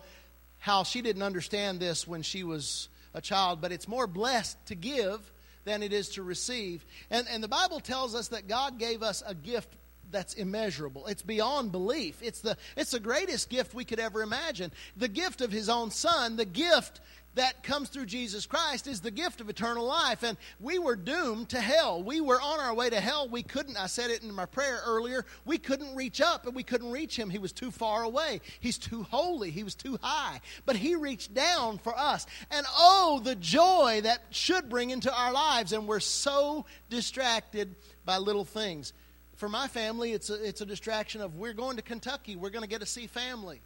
how 0.60 0.84
she 0.84 1.02
didn't 1.02 1.24
understand 1.24 1.82
this 1.82 2.08
when 2.08 2.22
she 2.22 2.46
was 2.46 2.88
a 3.14 3.20
child, 3.20 3.60
but 3.60 3.74
it's 3.74 3.86
more 3.86 4.08
blessed 4.08 4.58
to 4.68 4.76
give 4.76 5.30
than 5.66 5.84
it 5.84 5.92
is 5.92 6.08
to 6.12 6.24
receive. 6.24 6.86
And, 7.10 7.28
and 7.30 7.44
the 7.44 7.50
Bible 7.50 7.82
tells 7.82 8.16
us 8.16 8.30
that 8.30 8.48
God 8.48 8.80
gave 8.80 9.04
us 9.04 9.22
a 9.26 9.36
gift 9.36 9.76
that's 10.12 10.34
immeasurable. 10.34 11.08
It's 11.08 11.22
beyond 11.22 11.72
belief. 11.72 12.22
It's 12.22 12.42
the, 12.42 12.58
it's 12.76 12.92
the 12.92 13.00
greatest 13.00 13.50
gift 13.50 13.74
we 13.74 13.86
could 13.86 14.00
ever 14.00 14.22
imagine. 14.22 14.72
The 14.98 15.08
gift 15.08 15.42
of 15.42 15.52
His 15.52 15.70
own 15.70 15.92
Son, 15.92 16.36
the 16.36 16.46
gift 16.46 17.02
that 17.36 17.64
comes 17.64 17.90
through 17.90 18.06
Jesus 18.06 18.46
Christ 18.46 18.88
is 18.88 19.02
the 19.02 19.12
gift 19.12 19.40
of 19.40 19.50
eternal 19.50 19.86
life. 19.86 20.24
And 20.24 20.38
we 20.60 20.80
were 20.80 20.96
doomed 20.96 21.50
to 21.50 21.62
hell. 21.62 22.02
We 22.04 22.22
were 22.22 22.42
on 22.42 22.60
our 22.60 22.74
way 22.74 22.90
to 22.90 23.00
hell. 23.00 23.30
We 23.30 23.44
couldn't, 23.44 23.78
I 23.78 23.88
said 23.88 24.10
it 24.12 24.24
in 24.24 24.34
my 24.34 24.46
prayer 24.46 24.82
earlier, 24.86 25.26
we 25.46 25.58
couldn't 25.58 25.96
reach 25.96 26.22
up 26.22 26.46
and 26.46 26.56
we 26.56 26.64
couldn't 26.64 26.92
reach 26.92 27.18
him. 27.18 27.30
He 27.30 27.38
was 27.38 27.52
too 27.52 27.72
far 27.72 28.04
away. 28.04 28.42
He's 28.60 28.78
too 28.78 29.04
holy. 29.04 29.52
He 29.52 29.64
was 29.64 29.76
too 29.76 29.98
high. 30.02 30.42
But 30.66 30.76
he 30.76 30.96
reached 30.96 31.34
down 31.34 31.78
for 31.78 31.98
us. 31.98 32.26
And 32.52 32.66
oh, 32.78 33.22
the 33.24 33.36
joy 33.36 34.02
that 34.04 34.24
should 34.32 34.70
bring 34.70 34.90
into 34.90 35.14
our 35.14 35.32
lives. 35.32 35.72
And 35.72 35.88
we're 35.88 36.00
so 36.00 36.66
distracted 36.90 37.76
by 38.06 38.18
little 38.18 38.46
things. 38.46 38.94
For 39.40 39.48
my 39.48 39.70
family, 39.70 40.12
it's 40.12 40.30
a, 40.30 40.46
it's 40.46 40.60
a 40.60 40.66
distraction 40.66 41.22
of 41.22 41.38
we're 41.38 41.54
going 41.54 41.78
to 41.78 41.82
Kentucky. 41.82 42.36
We're 42.36 42.50
going 42.50 42.64
to 42.64 42.68
get 42.68 42.82
to 42.82 42.86
see 42.86 43.08
family. 43.08 43.62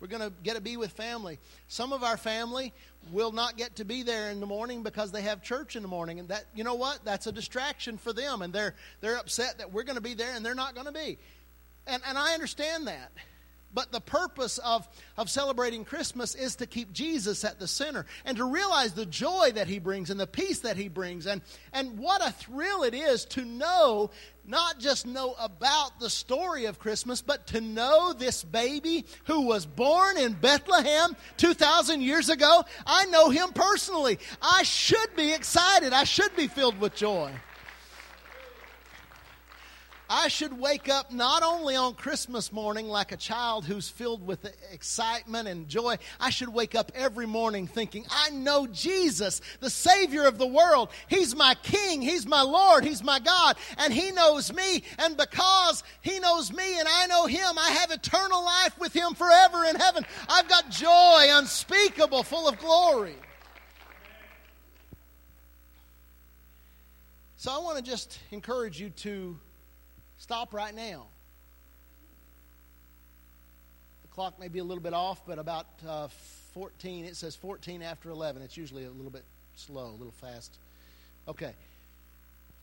We're 0.00 0.08
going 0.08 0.22
to 0.22 0.32
get 0.42 0.56
to 0.56 0.62
be 0.62 0.78
with 0.78 0.92
family. 0.92 1.38
Some 1.68 1.92
of 1.92 2.02
our 2.02 2.16
family 2.16 2.72
will 3.12 3.30
not 3.30 3.58
get 3.58 3.76
to 3.76 3.84
be 3.84 4.02
there 4.02 4.30
in 4.30 4.40
the 4.40 4.46
morning 4.46 4.82
because 4.82 5.12
they 5.12 5.20
have 5.20 5.42
church 5.42 5.76
in 5.76 5.82
the 5.82 5.88
morning, 5.88 6.20
and 6.20 6.28
that 6.30 6.46
you 6.54 6.64
know 6.64 6.72
what? 6.72 7.04
That's 7.04 7.26
a 7.26 7.32
distraction 7.32 7.98
for 7.98 8.14
them, 8.14 8.40
and 8.40 8.50
they're 8.50 8.74
they're 9.02 9.18
upset 9.18 9.58
that 9.58 9.70
we're 9.70 9.82
going 9.82 9.96
to 9.96 10.02
be 10.02 10.14
there 10.14 10.34
and 10.34 10.44
they're 10.44 10.54
not 10.54 10.72
going 10.74 10.86
to 10.86 10.92
be. 10.92 11.18
And 11.86 12.02
and 12.08 12.16
I 12.16 12.32
understand 12.32 12.86
that. 12.86 13.12
But 13.72 13.92
the 13.92 14.00
purpose 14.00 14.58
of, 14.58 14.88
of 15.16 15.30
celebrating 15.30 15.84
Christmas 15.84 16.34
is 16.34 16.56
to 16.56 16.66
keep 16.66 16.92
Jesus 16.92 17.44
at 17.44 17.60
the 17.60 17.68
center 17.68 18.04
and 18.24 18.36
to 18.36 18.44
realize 18.44 18.92
the 18.92 19.06
joy 19.06 19.52
that 19.54 19.68
he 19.68 19.78
brings 19.78 20.10
and 20.10 20.18
the 20.18 20.26
peace 20.26 20.60
that 20.60 20.76
he 20.76 20.88
brings. 20.88 21.26
And, 21.26 21.40
and 21.72 21.98
what 21.98 22.26
a 22.26 22.32
thrill 22.32 22.82
it 22.82 22.94
is 22.94 23.24
to 23.26 23.44
know, 23.44 24.10
not 24.44 24.80
just 24.80 25.06
know 25.06 25.34
about 25.38 26.00
the 26.00 26.10
story 26.10 26.64
of 26.64 26.80
Christmas, 26.80 27.22
but 27.22 27.46
to 27.48 27.60
know 27.60 28.12
this 28.12 28.42
baby 28.42 29.04
who 29.24 29.42
was 29.42 29.66
born 29.66 30.18
in 30.18 30.32
Bethlehem 30.32 31.16
2,000 31.36 32.00
years 32.00 32.28
ago. 32.28 32.64
I 32.84 33.06
know 33.06 33.30
him 33.30 33.50
personally. 33.52 34.18
I 34.42 34.64
should 34.64 35.14
be 35.14 35.32
excited, 35.32 35.92
I 35.92 36.04
should 36.04 36.34
be 36.34 36.48
filled 36.48 36.80
with 36.80 36.96
joy. 36.96 37.30
I 40.12 40.26
should 40.26 40.58
wake 40.58 40.88
up 40.88 41.12
not 41.12 41.44
only 41.44 41.76
on 41.76 41.94
Christmas 41.94 42.50
morning 42.52 42.88
like 42.88 43.12
a 43.12 43.16
child 43.16 43.64
who's 43.64 43.88
filled 43.88 44.26
with 44.26 44.52
excitement 44.72 45.46
and 45.46 45.68
joy, 45.68 45.98
I 46.18 46.30
should 46.30 46.48
wake 46.48 46.74
up 46.74 46.90
every 46.96 47.26
morning 47.26 47.68
thinking, 47.68 48.04
I 48.10 48.30
know 48.30 48.66
Jesus, 48.66 49.40
the 49.60 49.70
Savior 49.70 50.24
of 50.24 50.36
the 50.36 50.48
world. 50.48 50.90
He's 51.06 51.36
my 51.36 51.54
King, 51.62 52.02
He's 52.02 52.26
my 52.26 52.42
Lord, 52.42 52.82
He's 52.84 53.04
my 53.04 53.20
God, 53.20 53.56
and 53.78 53.94
He 53.94 54.10
knows 54.10 54.52
me. 54.52 54.82
And 54.98 55.16
because 55.16 55.84
He 56.00 56.18
knows 56.18 56.52
me 56.52 56.80
and 56.80 56.88
I 56.90 57.06
know 57.06 57.26
Him, 57.26 57.56
I 57.56 57.70
have 57.70 57.92
eternal 57.92 58.44
life 58.44 58.76
with 58.80 58.92
Him 58.92 59.14
forever 59.14 59.64
in 59.64 59.76
heaven. 59.76 60.04
I've 60.28 60.48
got 60.48 60.70
joy 60.70 61.26
unspeakable, 61.30 62.24
full 62.24 62.48
of 62.48 62.58
glory. 62.58 63.14
So 67.36 67.52
I 67.52 67.58
want 67.58 67.76
to 67.76 67.82
just 67.84 68.18
encourage 68.32 68.80
you 68.80 68.90
to 68.90 69.38
Stop 70.20 70.52
right 70.52 70.74
now. 70.74 71.06
The 74.02 74.08
clock 74.08 74.38
may 74.38 74.48
be 74.48 74.58
a 74.58 74.64
little 74.64 74.82
bit 74.82 74.92
off, 74.92 75.22
but 75.26 75.38
about 75.38 75.66
uh, 75.88 76.08
14, 76.52 77.06
it 77.06 77.16
says 77.16 77.34
14 77.34 77.82
after 77.82 78.10
11. 78.10 78.42
It's 78.42 78.56
usually 78.56 78.84
a 78.84 78.90
little 78.90 79.10
bit 79.10 79.24
slow, 79.56 79.86
a 79.86 79.96
little 79.96 80.12
fast. 80.20 80.58
Okay. 81.26 81.54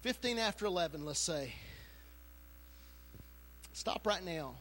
15 0.02 0.38
after 0.38 0.68
11, 0.68 1.04
let's 1.04 1.20
say. 1.20 1.52
Stop 3.74 4.06
right 4.06 4.24
now. 4.24 4.54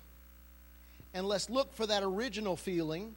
And 1.12 1.28
let's 1.28 1.50
look 1.50 1.74
for 1.74 1.86
that 1.86 2.02
original 2.02 2.56
feeling 2.56 3.14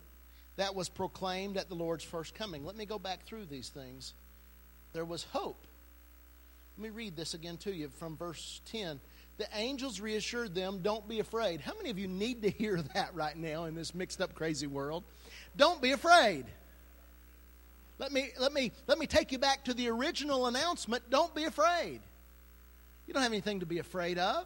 that 0.58 0.76
was 0.76 0.90
proclaimed 0.90 1.56
at 1.56 1.70
the 1.70 1.76
Lord's 1.76 2.04
first 2.04 2.36
coming. 2.36 2.66
Let 2.66 2.76
me 2.76 2.86
go 2.86 3.00
back 3.00 3.26
through 3.26 3.46
these 3.46 3.70
things. 3.70 4.14
There 4.92 5.06
was 5.06 5.24
hope. 5.32 5.66
Let 6.78 6.84
me 6.84 6.90
read 6.90 7.16
this 7.16 7.34
again 7.34 7.58
to 7.58 7.74
you 7.74 7.88
from 7.98 8.18
verse 8.18 8.60
10 8.72 9.00
the 9.40 9.48
angels 9.56 10.00
reassured 10.00 10.54
them, 10.54 10.82
Don't 10.84 11.08
be 11.08 11.20
afraid. 11.20 11.62
How 11.62 11.74
many 11.78 11.90
of 11.90 11.98
you 11.98 12.08
need 12.08 12.44
to 12.44 12.50
hear 12.50 12.82
that 12.94 13.16
right 13.16 13.36
now 13.36 13.66
in 13.66 13.74
this 13.74 13.96
mixed 13.96 14.22
up, 14.22 14.36
crazy 14.36 14.68
world? 14.68 15.04
Don't 15.58 15.82
be 15.82 15.92
afraid. 15.92 16.46
Let 17.98 18.12
me, 18.12 18.30
let, 18.40 18.54
me, 18.54 18.72
let 18.88 19.00
me 19.00 19.08
take 19.08 19.32
you 19.32 19.40
back 19.40 19.66
to 19.66 19.74
the 19.74 19.90
original 19.90 20.46
announcement. 20.46 21.10
Don't 21.10 21.34
be 21.34 21.46
afraid. 21.46 22.00
You 23.08 23.14
don't 23.14 23.24
have 23.24 23.32
anything 23.32 23.62
to 23.62 23.66
be 23.66 23.80
afraid 23.80 24.18
of. 24.18 24.46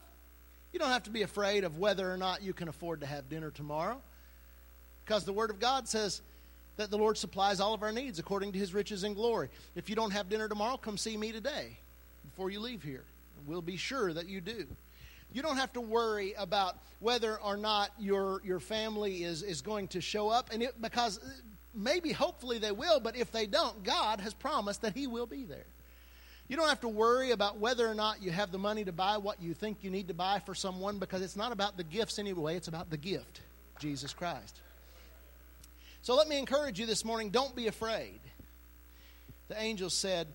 You 0.72 0.80
don't 0.80 0.90
have 0.90 1.04
to 1.04 1.12
be 1.12 1.22
afraid 1.22 1.64
of 1.64 1.78
whether 1.78 2.12
or 2.12 2.18
not 2.18 2.42
you 2.42 2.54
can 2.54 2.68
afford 2.68 3.02
to 3.02 3.06
have 3.06 3.30
dinner 3.30 3.52
tomorrow. 3.52 4.02
Because 5.06 5.26
the 5.26 5.34
Word 5.34 5.52
of 5.52 5.60
God 5.60 5.88
says 5.88 6.22
that 6.78 6.90
the 6.90 6.98
Lord 6.98 7.18
supplies 7.18 7.60
all 7.60 7.76
of 7.76 7.84
our 7.84 7.92
needs 7.92 8.18
according 8.18 8.54
to 8.54 8.60
His 8.60 8.74
riches 8.74 9.04
and 9.04 9.16
glory. 9.16 9.50
If 9.76 9.90
you 9.90 9.96
don't 9.96 10.12
have 10.12 10.30
dinner 10.30 10.48
tomorrow, 10.48 10.78
come 10.78 10.98
see 10.98 11.16
me 11.16 11.32
today 11.32 11.78
before 12.24 12.50
you 12.50 12.60
leave 12.60 12.82
here. 12.82 13.04
We'll 13.46 13.62
be 13.62 13.78
sure 13.78 14.14
that 14.14 14.28
you 14.28 14.42
do. 14.42 14.66
You 15.34 15.42
don't 15.42 15.58
have 15.58 15.74
to 15.74 15.82
worry 15.82 16.34
about 16.38 16.78
whether 17.00 17.38
or 17.42 17.58
not 17.58 17.92
your, 18.00 18.42
your 18.46 18.60
family 18.60 19.24
is, 19.24 19.42
is 19.42 19.62
going 19.62 19.90
to 19.90 20.02
show 20.02 20.30
up, 20.30 20.52
and 20.54 20.64
it, 20.64 20.80
because 20.82 21.20
maybe, 21.74 22.12
hopefully, 22.12 22.60
they 22.60 22.72
will, 22.72 23.00
but 23.00 23.16
if 23.18 23.32
they 23.32 23.48
don't, 23.48 23.84
God 23.84 24.22
has 24.22 24.34
promised 24.34 24.84
that 24.84 24.94
He 24.94 25.08
will 25.08 25.26
be 25.26 25.44
there. 25.44 25.66
You 26.48 26.58
don't 26.58 26.70
have 26.70 26.82
to 26.82 26.90
worry 26.90 27.32
about 27.32 27.58
whether 27.58 27.88
or 27.88 27.96
not 27.96 28.22
you 28.22 28.30
have 28.32 28.52
the 28.52 28.58
money 28.58 28.84
to 28.84 28.92
buy 28.92 29.18
what 29.18 29.42
you 29.42 29.54
think 29.54 29.80
you 29.82 29.90
need 29.90 30.10
to 30.10 30.14
buy 30.14 30.40
for 30.40 30.54
someone 30.54 31.00
because 31.00 31.22
it's 31.22 31.36
not 31.36 31.52
about 31.52 31.78
the 31.78 31.84
gifts 31.84 32.20
anyway, 32.20 32.56
it's 32.56 32.68
about 32.68 32.90
the 32.90 32.98
gift, 32.98 33.42
Jesus 33.80 34.14
Christ. 34.14 34.60
So 36.04 36.16
let 36.16 36.28
me 36.28 36.38
encourage 36.38 36.80
you 36.80 36.86
this 36.86 37.06
morning 37.06 37.30
don't 37.30 37.56
be 37.56 37.68
afraid. 37.68 38.20
The 39.48 39.60
angel 39.60 39.90
said, 39.90 40.28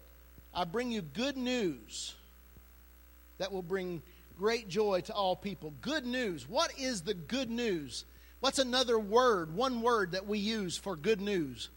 I 0.55 0.65
bring 0.65 0.91
you 0.91 1.03
good 1.03 1.37
news 1.37 2.15
that 3.37 3.53
will 3.53 3.63
bring 3.63 4.03
great 4.39 4.69
joy 4.69 5.01
to 5.03 5.13
all 5.13 5.37
people. 5.37 5.75
Good 5.81 6.07
news. 6.07 6.49
What 6.49 6.73
is 6.79 7.03
the 7.03 7.15
good 7.15 7.51
news? 7.51 8.05
What's 8.41 8.61
another 8.61 8.99
word, 8.99 9.55
one 9.55 9.83
word 9.83 10.13
that 10.13 10.27
we 10.27 10.39
use 10.39 10.77
for 10.77 10.95
good 10.95 11.21
news? 11.21 11.69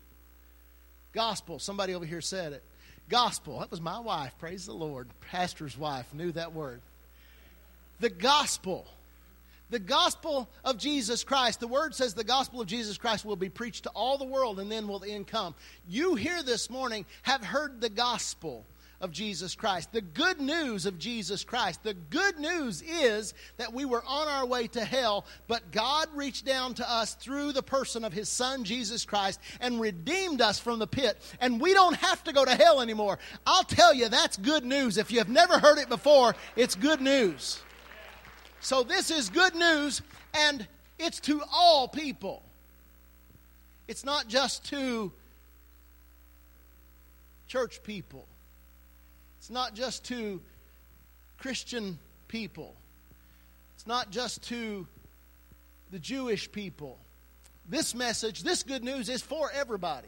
Gospel. 1.12 1.60
Somebody 1.60 1.94
over 1.94 2.06
here 2.06 2.22
said 2.22 2.54
it. 2.54 2.64
Gospel. 3.10 3.60
That 3.60 3.72
was 3.72 3.82
my 3.82 4.00
wife. 4.00 4.34
Praise 4.40 4.66
the 4.66 4.74
Lord. 4.74 5.10
Pastor's 5.32 5.78
wife 5.78 6.14
knew 6.14 6.32
that 6.34 6.54
word. 6.54 6.82
The 8.00 8.10
gospel. 8.10 8.86
The 9.72 9.80
gospel 9.80 10.48
of 10.64 10.78
Jesus 10.78 11.24
Christ. 11.24 11.60
The 11.60 11.68
word 11.68 11.96
says 11.96 12.14
the 12.14 12.24
gospel 12.24 12.62
of 12.62 12.68
Jesus 12.68 12.98
Christ 12.98 13.26
will 13.26 13.36
be 13.36 13.50
preached 13.50 13.84
to 13.84 13.90
all 13.90 14.18
the 14.18 14.26
world 14.26 14.60
and 14.60 14.72
then 14.72 14.88
will 14.88 15.00
the 15.00 15.12
end 15.12 15.28
come. 15.28 15.56
You 15.90 16.16
here 16.16 16.44
this 16.44 16.70
morning 16.70 17.06
have 17.24 17.44
heard 17.44 17.82
the 17.82 17.90
gospel 17.90 18.66
of 19.02 19.12
Jesus 19.12 19.56
Christ. 19.56 19.92
The 19.92 20.02
good 20.02 20.40
news 20.40 20.86
of 20.86 21.00
Jesus 21.00 21.44
Christ. 21.44 21.84
The 21.84 21.94
good 21.96 22.40
news 22.40 22.82
is 22.82 23.34
that 23.58 23.74
we 23.74 23.84
were 23.84 24.04
on 24.06 24.28
our 24.28 24.46
way 24.46 24.68
to 24.68 24.86
hell, 24.86 25.26
but 25.48 25.72
God 25.72 26.08
reached 26.14 26.46
down 26.46 26.76
to 26.76 26.90
us 26.90 27.16
through 27.16 27.52
the 27.52 27.64
person 27.64 28.06
of 28.06 28.14
His 28.14 28.30
Son, 28.30 28.64
Jesus 28.64 29.04
Christ, 29.04 29.40
and 29.60 29.82
redeemed 29.82 30.42
us 30.42 30.60
from 30.60 30.80
the 30.80 30.88
pit. 30.88 31.22
And 31.42 31.60
we 31.60 31.74
don't 31.74 31.98
have 31.98 32.24
to 32.26 32.34
go 32.34 32.46
to 32.46 32.56
hell 32.56 32.80
anymore. 32.80 33.20
I'll 33.46 33.64
tell 33.64 33.94
you, 33.94 34.08
that's 34.08 34.38
good 34.38 34.64
news. 34.64 34.98
If 34.98 35.12
you 35.12 35.18
have 35.18 35.30
never 35.30 35.60
heard 35.60 35.80
it 35.80 35.90
before, 35.90 36.36
it's 36.56 36.76
good 36.76 37.02
news. 37.02 37.62
So 38.62 38.84
this 38.84 39.10
is 39.10 39.30
good 39.30 39.56
news, 39.56 40.04
and 40.36 40.68
it's 41.00 41.20
to 41.22 41.42
all 41.52 41.88
people. 41.88 42.44
It's 43.88 44.06
not 44.06 44.28
just 44.28 44.66
to 44.66 45.12
church 47.48 47.84
people. 47.84 48.28
Not 49.52 49.76
just 49.76 50.06
to 50.06 50.42
Christian 51.38 52.00
people, 52.30 52.74
it's 53.76 53.86
not 53.86 54.10
just 54.10 54.44
to 54.44 54.88
the 55.92 56.00
Jewish 56.00 56.52
people. 56.52 56.98
This 57.68 57.94
message, 57.94 58.44
this 58.44 58.64
good 58.64 58.84
news 58.84 59.10
is 59.10 59.22
for 59.22 59.52
everybody. 59.54 60.08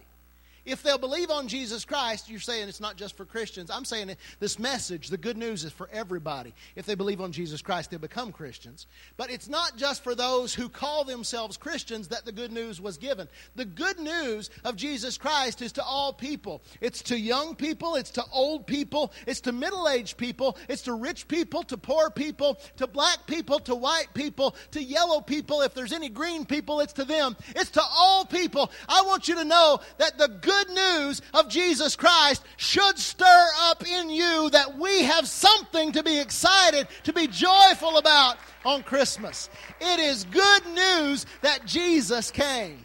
If 0.65 0.81
they'll 0.81 0.97
believe 0.97 1.29
on 1.29 1.49
Jesus 1.49 1.83
Christ, 1.83 2.29
you're 2.29 2.39
saying 2.39 2.69
it's 2.69 2.79
not 2.79 2.95
just 2.95 3.17
for 3.17 3.25
Christians. 3.25 3.69
I'm 3.69 3.83
saying 3.83 4.15
this 4.39 4.57
message, 4.57 5.09
the 5.09 5.17
good 5.17 5.37
news, 5.37 5.65
is 5.65 5.73
for 5.73 5.89
everybody. 5.91 6.53
If 6.77 6.85
they 6.85 6.95
believe 6.95 7.19
on 7.19 7.33
Jesus 7.33 7.61
Christ, 7.61 7.91
they'll 7.91 7.99
become 7.99 8.31
Christians. 8.31 8.87
But 9.17 9.29
it's 9.29 9.49
not 9.49 9.75
just 9.75 10.03
for 10.03 10.15
those 10.15 10.53
who 10.53 10.69
call 10.69 11.03
themselves 11.03 11.57
Christians 11.57 12.07
that 12.09 12.23
the 12.23 12.31
good 12.31 12.53
news 12.53 12.79
was 12.79 12.97
given. 12.97 13.27
The 13.55 13.65
good 13.65 13.99
news 13.99 14.49
of 14.63 14.77
Jesus 14.77 15.17
Christ 15.17 15.61
is 15.61 15.73
to 15.73 15.83
all 15.83 16.13
people. 16.13 16.61
It's 16.79 17.01
to 17.03 17.19
young 17.19 17.55
people, 17.55 17.95
it's 17.95 18.11
to 18.11 18.23
old 18.31 18.65
people, 18.65 19.11
it's 19.27 19.41
to 19.41 19.51
middle 19.51 19.89
aged 19.89 20.15
people, 20.15 20.57
it's 20.69 20.83
to 20.83 20.93
rich 20.93 21.27
people, 21.27 21.63
to 21.63 21.77
poor 21.77 22.09
people, 22.09 22.57
to 22.77 22.87
black 22.87 23.27
people, 23.27 23.59
to 23.59 23.75
white 23.75 24.13
people, 24.13 24.55
to 24.71 24.81
yellow 24.81 25.19
people. 25.19 25.61
If 25.61 25.73
there's 25.73 25.93
any 25.93 26.07
green 26.07 26.45
people, 26.45 26.79
it's 26.79 26.93
to 26.93 27.03
them. 27.03 27.35
It's 27.49 27.71
to 27.71 27.81
all 27.81 28.23
people. 28.23 28.71
I 28.87 29.01
want 29.01 29.27
you 29.27 29.35
to 29.35 29.43
know 29.43 29.79
that 29.97 30.17
the 30.17 30.29
good 30.29 30.52
good 30.53 30.69
news 30.69 31.21
of 31.33 31.49
Jesus 31.49 31.95
Christ 31.95 32.43
should 32.57 32.97
stir 32.97 33.47
up 33.61 33.85
in 33.87 34.09
you 34.09 34.49
that 34.51 34.77
we 34.77 35.03
have 35.03 35.27
something 35.27 35.91
to 35.93 36.03
be 36.03 36.19
excited, 36.19 36.87
to 37.03 37.13
be 37.13 37.27
joyful 37.27 37.97
about 37.97 38.37
on 38.65 38.83
Christmas. 38.83 39.49
It 39.79 39.99
is 39.99 40.25
good 40.25 40.65
news 40.67 41.25
that 41.41 41.65
Jesus 41.65 42.31
came. 42.31 42.83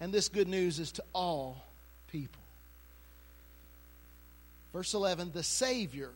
And 0.00 0.12
this 0.12 0.28
good 0.28 0.48
news 0.48 0.78
is 0.78 0.92
to 0.92 1.04
all 1.12 1.64
people. 2.12 2.40
Verse 4.72 4.94
11 4.94 5.32
the 5.32 5.42
Savior, 5.42 6.10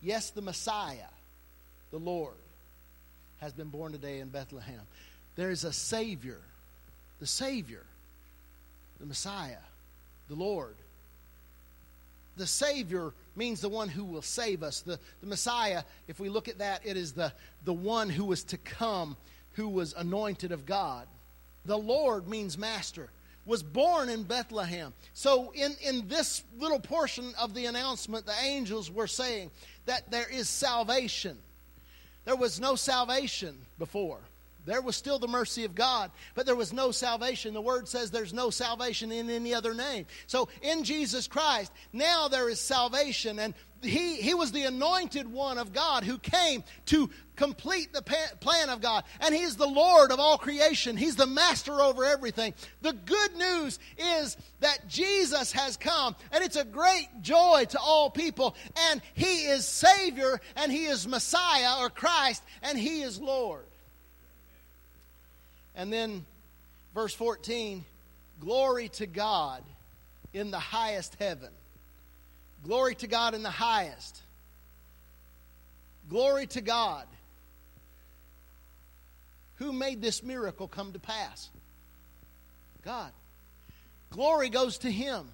yes, 0.00 0.30
the 0.30 0.42
Messiah, 0.42 1.10
the 1.90 1.98
Lord, 1.98 2.34
has 3.40 3.52
been 3.52 3.68
born 3.68 3.92
today 3.92 4.20
in 4.20 4.28
Bethlehem. 4.28 4.82
There 5.34 5.50
is 5.50 5.64
a 5.64 5.72
Savior, 5.72 6.38
the 7.18 7.26
Savior 7.26 7.84
the 9.00 9.06
Messiah, 9.06 9.56
the 10.28 10.34
Lord. 10.34 10.76
The 12.36 12.46
Savior 12.46 13.12
means 13.34 13.60
the 13.60 13.68
one 13.68 13.88
who 13.88 14.04
will 14.04 14.22
save 14.22 14.62
us. 14.62 14.80
The, 14.80 14.98
the 15.20 15.26
Messiah, 15.26 15.82
if 16.06 16.20
we 16.20 16.28
look 16.28 16.48
at 16.48 16.58
that, 16.58 16.82
it 16.84 16.96
is 16.96 17.12
the, 17.12 17.32
the 17.64 17.72
one 17.72 18.08
who 18.08 18.24
was 18.24 18.44
to 18.44 18.58
come, 18.58 19.16
who 19.54 19.68
was 19.68 19.94
anointed 19.94 20.52
of 20.52 20.66
God. 20.66 21.06
The 21.64 21.76
Lord 21.76 22.28
means 22.28 22.56
master, 22.56 23.10
was 23.44 23.62
born 23.62 24.08
in 24.08 24.22
Bethlehem. 24.22 24.92
So, 25.12 25.52
in, 25.54 25.74
in 25.82 26.08
this 26.08 26.42
little 26.58 26.80
portion 26.80 27.32
of 27.38 27.54
the 27.54 27.66
announcement, 27.66 28.26
the 28.26 28.40
angels 28.42 28.90
were 28.90 29.06
saying 29.06 29.50
that 29.86 30.10
there 30.10 30.28
is 30.28 30.48
salvation. 30.48 31.36
There 32.24 32.36
was 32.36 32.60
no 32.60 32.76
salvation 32.76 33.56
before. 33.78 34.20
There 34.64 34.82
was 34.82 34.96
still 34.96 35.18
the 35.18 35.28
mercy 35.28 35.64
of 35.64 35.74
God, 35.74 36.10
but 36.34 36.46
there 36.46 36.54
was 36.54 36.72
no 36.72 36.90
salvation. 36.90 37.54
The 37.54 37.60
word 37.60 37.88
says 37.88 38.10
there's 38.10 38.32
no 38.32 38.50
salvation 38.50 39.10
in 39.10 39.30
any 39.30 39.54
other 39.54 39.74
name. 39.74 40.06
So 40.26 40.48
in 40.62 40.84
Jesus 40.84 41.26
Christ, 41.26 41.72
now 41.92 42.28
there 42.28 42.48
is 42.48 42.60
salvation. 42.60 43.38
And 43.38 43.54
he, 43.82 44.16
he 44.16 44.34
was 44.34 44.52
the 44.52 44.64
anointed 44.64 45.30
one 45.30 45.58
of 45.58 45.72
God 45.72 46.04
who 46.04 46.18
came 46.18 46.62
to 46.86 47.08
complete 47.36 47.92
the 47.92 48.02
plan 48.02 48.68
of 48.68 48.82
God. 48.82 49.04
And 49.20 49.34
He's 49.34 49.56
the 49.56 49.66
Lord 49.66 50.12
of 50.12 50.20
all 50.20 50.36
creation, 50.36 50.96
He's 50.96 51.16
the 51.16 51.26
master 51.26 51.80
over 51.80 52.04
everything. 52.04 52.54
The 52.82 52.92
good 52.92 53.36
news 53.36 53.78
is 53.96 54.36
that 54.60 54.86
Jesus 54.88 55.52
has 55.52 55.76
come, 55.76 56.14
and 56.32 56.44
it's 56.44 56.56
a 56.56 56.64
great 56.64 57.08
joy 57.22 57.64
to 57.70 57.78
all 57.78 58.10
people. 58.10 58.54
And 58.90 59.00
He 59.14 59.46
is 59.46 59.66
Savior, 59.66 60.40
and 60.56 60.70
He 60.70 60.84
is 60.84 61.08
Messiah 61.08 61.80
or 61.80 61.88
Christ, 61.88 62.42
and 62.62 62.78
He 62.78 63.00
is 63.02 63.18
Lord. 63.18 63.64
And 65.74 65.92
then 65.92 66.24
verse 66.94 67.14
14 67.14 67.84
glory 68.40 68.88
to 68.88 69.06
God 69.06 69.62
in 70.32 70.50
the 70.50 70.58
highest 70.58 71.16
heaven. 71.18 71.50
Glory 72.64 72.94
to 72.96 73.06
God 73.06 73.34
in 73.34 73.42
the 73.42 73.50
highest. 73.50 74.20
Glory 76.08 76.46
to 76.48 76.60
God. 76.60 77.06
Who 79.56 79.72
made 79.72 80.00
this 80.00 80.22
miracle 80.22 80.68
come 80.68 80.92
to 80.92 80.98
pass? 80.98 81.50
God. 82.82 83.12
Glory 84.10 84.48
goes 84.48 84.78
to 84.78 84.90
Him. 84.90 85.26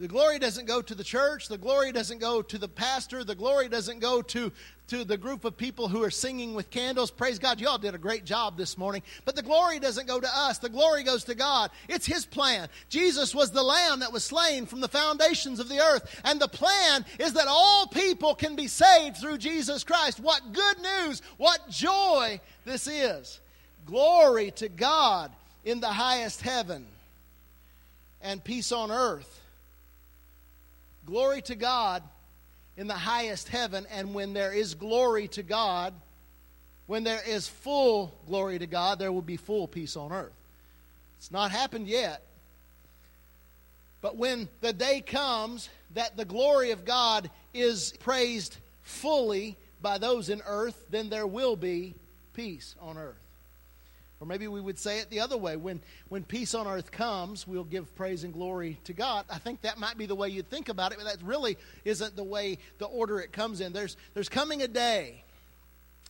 The 0.00 0.08
glory 0.08 0.40
doesn't 0.40 0.66
go 0.66 0.82
to 0.82 0.94
the 0.94 1.04
church. 1.04 1.46
The 1.46 1.56
glory 1.56 1.92
doesn't 1.92 2.18
go 2.18 2.42
to 2.42 2.58
the 2.58 2.66
pastor. 2.66 3.22
The 3.22 3.36
glory 3.36 3.68
doesn't 3.68 4.00
go 4.00 4.22
to, 4.22 4.50
to 4.88 5.04
the 5.04 5.16
group 5.16 5.44
of 5.44 5.56
people 5.56 5.86
who 5.86 6.02
are 6.02 6.10
singing 6.10 6.54
with 6.54 6.68
candles. 6.70 7.12
Praise 7.12 7.38
God. 7.38 7.60
You 7.60 7.68
all 7.68 7.78
did 7.78 7.94
a 7.94 7.98
great 7.98 8.24
job 8.24 8.56
this 8.56 8.76
morning. 8.76 9.04
But 9.24 9.36
the 9.36 9.42
glory 9.42 9.78
doesn't 9.78 10.08
go 10.08 10.18
to 10.18 10.28
us. 10.28 10.58
The 10.58 10.68
glory 10.68 11.04
goes 11.04 11.22
to 11.24 11.36
God. 11.36 11.70
It's 11.88 12.06
His 12.06 12.26
plan. 12.26 12.68
Jesus 12.88 13.36
was 13.36 13.52
the 13.52 13.62
lamb 13.62 14.00
that 14.00 14.12
was 14.12 14.24
slain 14.24 14.66
from 14.66 14.80
the 14.80 14.88
foundations 14.88 15.60
of 15.60 15.68
the 15.68 15.78
earth. 15.78 16.20
And 16.24 16.40
the 16.40 16.48
plan 16.48 17.04
is 17.20 17.34
that 17.34 17.46
all 17.46 17.86
people 17.86 18.34
can 18.34 18.56
be 18.56 18.66
saved 18.66 19.18
through 19.18 19.38
Jesus 19.38 19.84
Christ. 19.84 20.18
What 20.18 20.52
good 20.52 20.76
news. 20.82 21.22
What 21.36 21.68
joy 21.70 22.40
this 22.64 22.88
is. 22.88 23.38
Glory 23.86 24.50
to 24.52 24.68
God 24.68 25.30
in 25.64 25.78
the 25.78 25.86
highest 25.86 26.42
heaven 26.42 26.84
and 28.20 28.42
peace 28.42 28.72
on 28.72 28.90
earth 28.90 29.42
Glory 31.06 31.42
to 31.42 31.54
God 31.54 32.02
in 32.76 32.86
the 32.86 32.94
highest 32.94 33.48
heaven, 33.48 33.86
and 33.90 34.14
when 34.14 34.32
there 34.32 34.52
is 34.52 34.74
glory 34.74 35.28
to 35.28 35.42
God, 35.42 35.94
when 36.86 37.04
there 37.04 37.22
is 37.26 37.48
full 37.48 38.14
glory 38.26 38.58
to 38.58 38.66
God, 38.66 38.98
there 38.98 39.12
will 39.12 39.22
be 39.22 39.36
full 39.36 39.68
peace 39.68 39.96
on 39.96 40.12
earth. 40.12 40.32
It's 41.18 41.30
not 41.30 41.50
happened 41.50 41.88
yet. 41.88 42.22
But 44.00 44.16
when 44.16 44.48
the 44.60 44.72
day 44.72 45.00
comes 45.00 45.70
that 45.94 46.16
the 46.16 46.26
glory 46.26 46.72
of 46.72 46.84
God 46.84 47.30
is 47.54 47.94
praised 48.00 48.58
fully 48.82 49.56
by 49.80 49.96
those 49.96 50.28
in 50.28 50.42
earth, 50.46 50.84
then 50.90 51.08
there 51.08 51.26
will 51.26 51.56
be 51.56 51.94
peace 52.34 52.74
on 52.80 52.98
earth. 52.98 53.23
Or 54.24 54.26
maybe 54.26 54.48
we 54.48 54.62
would 54.62 54.78
say 54.78 55.00
it 55.00 55.10
the 55.10 55.20
other 55.20 55.36
way. 55.36 55.58
When, 55.58 55.82
when 56.08 56.24
peace 56.24 56.54
on 56.54 56.66
earth 56.66 56.90
comes, 56.90 57.46
we'll 57.46 57.62
give 57.62 57.94
praise 57.94 58.24
and 58.24 58.32
glory 58.32 58.80
to 58.84 58.94
God. 58.94 59.26
I 59.28 59.36
think 59.36 59.60
that 59.60 59.76
might 59.76 59.98
be 59.98 60.06
the 60.06 60.14
way 60.14 60.30
you 60.30 60.40
think 60.40 60.70
about 60.70 60.92
it, 60.92 60.98
but 60.98 61.04
that 61.04 61.22
really 61.22 61.58
isn't 61.84 62.16
the 62.16 62.24
way, 62.24 62.56
the 62.78 62.86
order 62.86 63.20
it 63.20 63.32
comes 63.32 63.60
in. 63.60 63.74
There's, 63.74 63.98
there's 64.14 64.30
coming 64.30 64.62
a 64.62 64.68
day, 64.68 65.24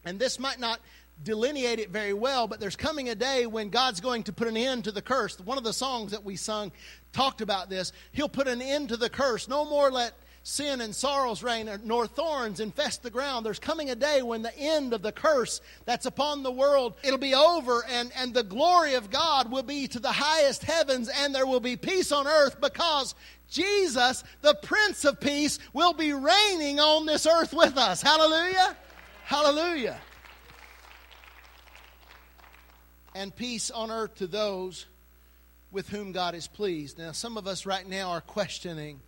and 0.04 0.16
this 0.16 0.38
might 0.38 0.60
not 0.60 0.78
delineate 1.24 1.80
it 1.80 1.90
very 1.90 2.12
well, 2.12 2.46
but 2.46 2.60
there's 2.60 2.76
coming 2.76 3.08
a 3.08 3.16
day 3.16 3.46
when 3.46 3.68
God's 3.68 4.00
going 4.00 4.22
to 4.24 4.32
put 4.32 4.46
an 4.46 4.56
end 4.56 4.84
to 4.84 4.92
the 4.92 5.02
curse. 5.02 5.36
One 5.40 5.58
of 5.58 5.64
the 5.64 5.72
songs 5.72 6.12
that 6.12 6.22
we 6.22 6.36
sung 6.36 6.70
talked 7.12 7.40
about 7.40 7.68
this. 7.68 7.90
He'll 8.12 8.28
put 8.28 8.46
an 8.46 8.62
end 8.62 8.90
to 8.90 8.96
the 8.96 9.10
curse. 9.10 9.48
No 9.48 9.64
more 9.64 9.90
let 9.90 10.12
sin 10.44 10.82
and 10.82 10.94
sorrows 10.94 11.42
reign, 11.42 11.70
nor 11.84 12.06
thorns 12.06 12.60
infest 12.60 13.02
the 13.02 13.10
ground. 13.10 13.44
There's 13.44 13.58
coming 13.58 13.88
a 13.88 13.94
day 13.94 14.20
when 14.20 14.42
the 14.42 14.56
end 14.56 14.92
of 14.92 15.00
the 15.00 15.10
curse 15.10 15.62
that's 15.86 16.04
upon 16.04 16.42
the 16.42 16.52
world, 16.52 16.94
it'll 17.02 17.18
be 17.18 17.34
over, 17.34 17.82
and, 17.90 18.12
and 18.14 18.32
the 18.32 18.42
glory 18.42 18.94
of 18.94 19.10
God 19.10 19.50
will 19.50 19.62
be 19.62 19.88
to 19.88 19.98
the 19.98 20.12
highest 20.12 20.62
heavens, 20.62 21.08
and 21.08 21.34
there 21.34 21.46
will 21.46 21.60
be 21.60 21.76
peace 21.76 22.12
on 22.12 22.26
earth 22.26 22.60
because 22.60 23.14
Jesus, 23.48 24.22
the 24.42 24.54
Prince 24.62 25.06
of 25.06 25.18
Peace, 25.18 25.58
will 25.72 25.94
be 25.94 26.12
reigning 26.12 26.78
on 26.78 27.06
this 27.06 27.26
earth 27.26 27.54
with 27.54 27.78
us. 27.78 28.02
Hallelujah! 28.02 28.76
Hallelujah! 29.24 29.98
And 33.14 33.34
peace 33.34 33.70
on 33.70 33.90
earth 33.90 34.16
to 34.16 34.26
those 34.26 34.84
with 35.72 35.88
whom 35.88 36.12
God 36.12 36.34
is 36.34 36.46
pleased. 36.46 36.98
Now, 36.98 37.12
some 37.12 37.38
of 37.38 37.46
us 37.46 37.64
right 37.64 37.88
now 37.88 38.10
are 38.10 38.20
questioning 38.20 39.00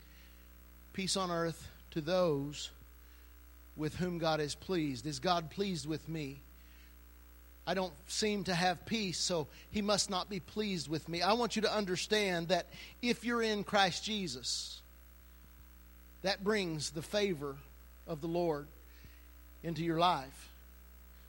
peace 0.96 1.18
on 1.18 1.30
earth 1.30 1.68
to 1.90 2.00
those 2.00 2.70
with 3.76 3.94
whom 3.96 4.16
God 4.16 4.40
is 4.40 4.54
pleased. 4.54 5.06
Is 5.06 5.18
God 5.18 5.50
pleased 5.50 5.86
with 5.86 6.08
me? 6.08 6.40
I 7.66 7.74
don't 7.74 7.92
seem 8.06 8.44
to 8.44 8.54
have 8.54 8.86
peace, 8.86 9.18
so 9.18 9.46
he 9.70 9.82
must 9.82 10.08
not 10.08 10.30
be 10.30 10.40
pleased 10.40 10.88
with 10.88 11.06
me. 11.06 11.20
I 11.20 11.34
want 11.34 11.54
you 11.54 11.62
to 11.62 11.72
understand 11.72 12.48
that 12.48 12.68
if 13.02 13.26
you're 13.26 13.42
in 13.42 13.62
Christ 13.62 14.04
Jesus, 14.04 14.80
that 16.22 16.42
brings 16.42 16.88
the 16.88 17.02
favor 17.02 17.56
of 18.06 18.22
the 18.22 18.26
Lord 18.26 18.66
into 19.62 19.84
your 19.84 19.98
life. 19.98 20.48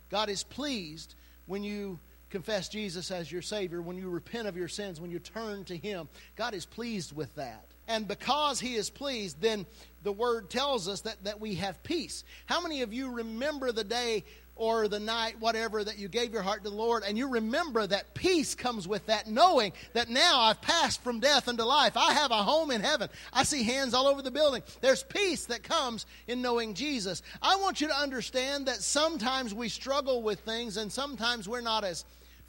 God 0.10 0.30
is 0.30 0.44
pleased 0.44 1.14
when 1.46 1.66
you 1.66 2.00
confess 2.30 2.70
Jesus 2.70 3.12
as 3.12 3.30
your 3.30 3.42
Savior, 3.42 3.82
when 3.82 3.98
you 3.98 4.10
repent 4.10 4.48
of 4.48 4.56
your 4.56 4.70
sins, 4.70 5.02
when 5.02 5.12
you 5.12 5.20
turn 5.20 5.66
to 5.66 5.76
Him. 5.76 6.08
God 6.38 6.54
is 6.54 6.66
pleased 6.66 7.14
with 7.14 7.36
that. 7.36 7.66
And 7.88 8.08
because 8.08 8.60
he 8.60 8.76
is 8.76 8.89
pleased, 8.89 9.41
then 9.41 9.65
the 10.04 10.12
word 10.12 10.50
tells 10.50 10.88
us 10.88 11.02
that, 11.02 11.23
that 11.23 11.39
we 11.39 11.56
have 11.56 11.82
peace. 11.84 12.23
How 12.45 12.62
many 12.62 12.82
of 12.82 12.93
you 12.93 13.12
remember 13.12 13.71
the 13.71 13.84
day 13.84 14.23
or 14.58 14.88
the 14.88 15.00
night, 15.00 15.39
whatever, 15.39 15.84
that 15.84 16.00
you 16.00 16.08
gave 16.08 16.34
your 16.34 16.41
heart 16.41 16.63
to 16.63 16.69
the 16.69 16.76
Lord, 16.76 17.04
and 17.06 17.17
you 17.17 17.30
remember 17.30 17.86
that 17.86 18.13
peace 18.13 18.56
comes 18.56 18.88
with 18.88 19.06
that, 19.06 19.28
knowing 19.28 19.71
that 19.93 20.10
now 20.10 20.41
I've 20.41 20.62
passed 20.62 21.04
from 21.04 21.19
death 21.19 21.47
unto 21.47 21.63
life. 21.63 21.95
I 21.95 22.13
have 22.13 22.32
a 22.32 22.43
home 22.43 22.71
in 22.71 22.82
heaven. 22.82 23.10
I 23.32 23.43
see 23.43 23.63
hands 23.63 23.93
all 23.93 24.08
over 24.08 24.21
the 24.21 24.32
building. 24.32 24.63
There's 24.82 25.04
peace 25.04 25.45
that 25.45 25.63
comes 25.63 26.06
in 26.28 26.41
knowing 26.41 26.73
Jesus. 26.73 27.21
I 27.41 27.56
want 27.58 27.82
you 27.82 27.88
to 27.88 27.95
understand 27.95 28.65
that 28.65 28.82
sometimes 28.82 29.54
we 29.54 29.69
struggle 29.69 30.23
with 30.23 30.39
things, 30.39 30.78
and 30.78 30.91
sometimes 30.91 31.47
we're 31.47 31.62
not 31.62 31.84
as 31.84 32.04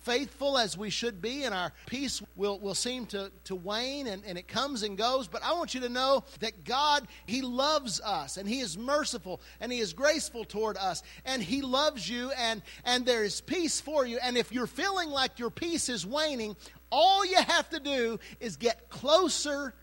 faithful 0.09 0.57
as 0.57 0.75
we 0.75 0.89
should 0.89 1.21
be, 1.21 1.45
and 1.45 1.55
our 1.55 1.71
peace 1.87 2.23
will, 2.35 2.59
will 2.61 2.75
seem 2.75 3.05
to, 3.05 3.31
to 3.45 3.55
wane 3.55 4.07
and, 4.07 4.23
and 4.25 4.39
it 4.39 4.49
comes 4.49 4.83
and 4.83 4.97
goes. 4.97 5.29
But 5.29 5.43
I 5.45 5.53
want 5.53 5.75
you 5.75 5.83
to 5.83 5.91
know 5.91 6.25
that 6.41 6.65
God, 6.65 7.07
He 7.27 7.43
loves 7.43 8.01
us, 8.01 8.39
and 8.39 8.49
He 8.49 8.61
is 8.61 8.79
merciful, 8.79 9.43
and 9.61 9.71
He 9.71 9.81
is 9.81 9.93
graceful 9.93 10.45
toward 10.45 10.79
us, 10.79 11.03
and 11.27 11.43
He 11.43 11.61
loves 11.61 12.09
you, 12.09 12.31
and, 12.39 12.63
and 12.87 13.05
there 13.05 13.23
is 13.23 13.43
peace 13.43 13.83
for 13.83 14.07
you. 14.07 14.19
And 14.23 14.39
if 14.39 14.51
you're 14.51 14.67
feeling 14.67 15.11
like 15.11 15.39
your 15.39 15.51
peace 15.51 15.91
is 15.91 16.07
waning, 16.07 16.57
all 16.91 17.27
you 17.27 17.37
have 17.37 17.69
to 17.71 17.79
do 17.79 18.19
is 18.41 18.57
get 18.57 18.89
closer 18.89 19.75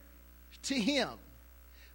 to 0.63 0.73
Him. 0.73 1.09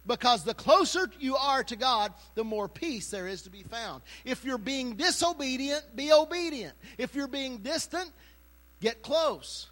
Because 0.05 0.43
the 0.43 0.53
closer 0.53 1.09
you 1.19 1.35
are 1.35 1.63
to 1.63 1.75
God, 1.75 2.11
the 2.33 2.43
more 2.43 2.67
peace 2.67 3.11
there 3.11 3.27
is 3.27 3.43
to 3.43 3.49
be 3.51 3.63
found. 3.63 4.01
If 4.25 4.43
you're 4.43 4.57
being 4.57 4.95
disobedient, 4.95 5.95
be 5.95 6.11
obedient. 6.11 6.73
If 6.97 7.13
you're 7.13 7.27
being 7.27 7.57
distant, 7.57 8.09
get 8.81 9.03
close. 9.03 9.69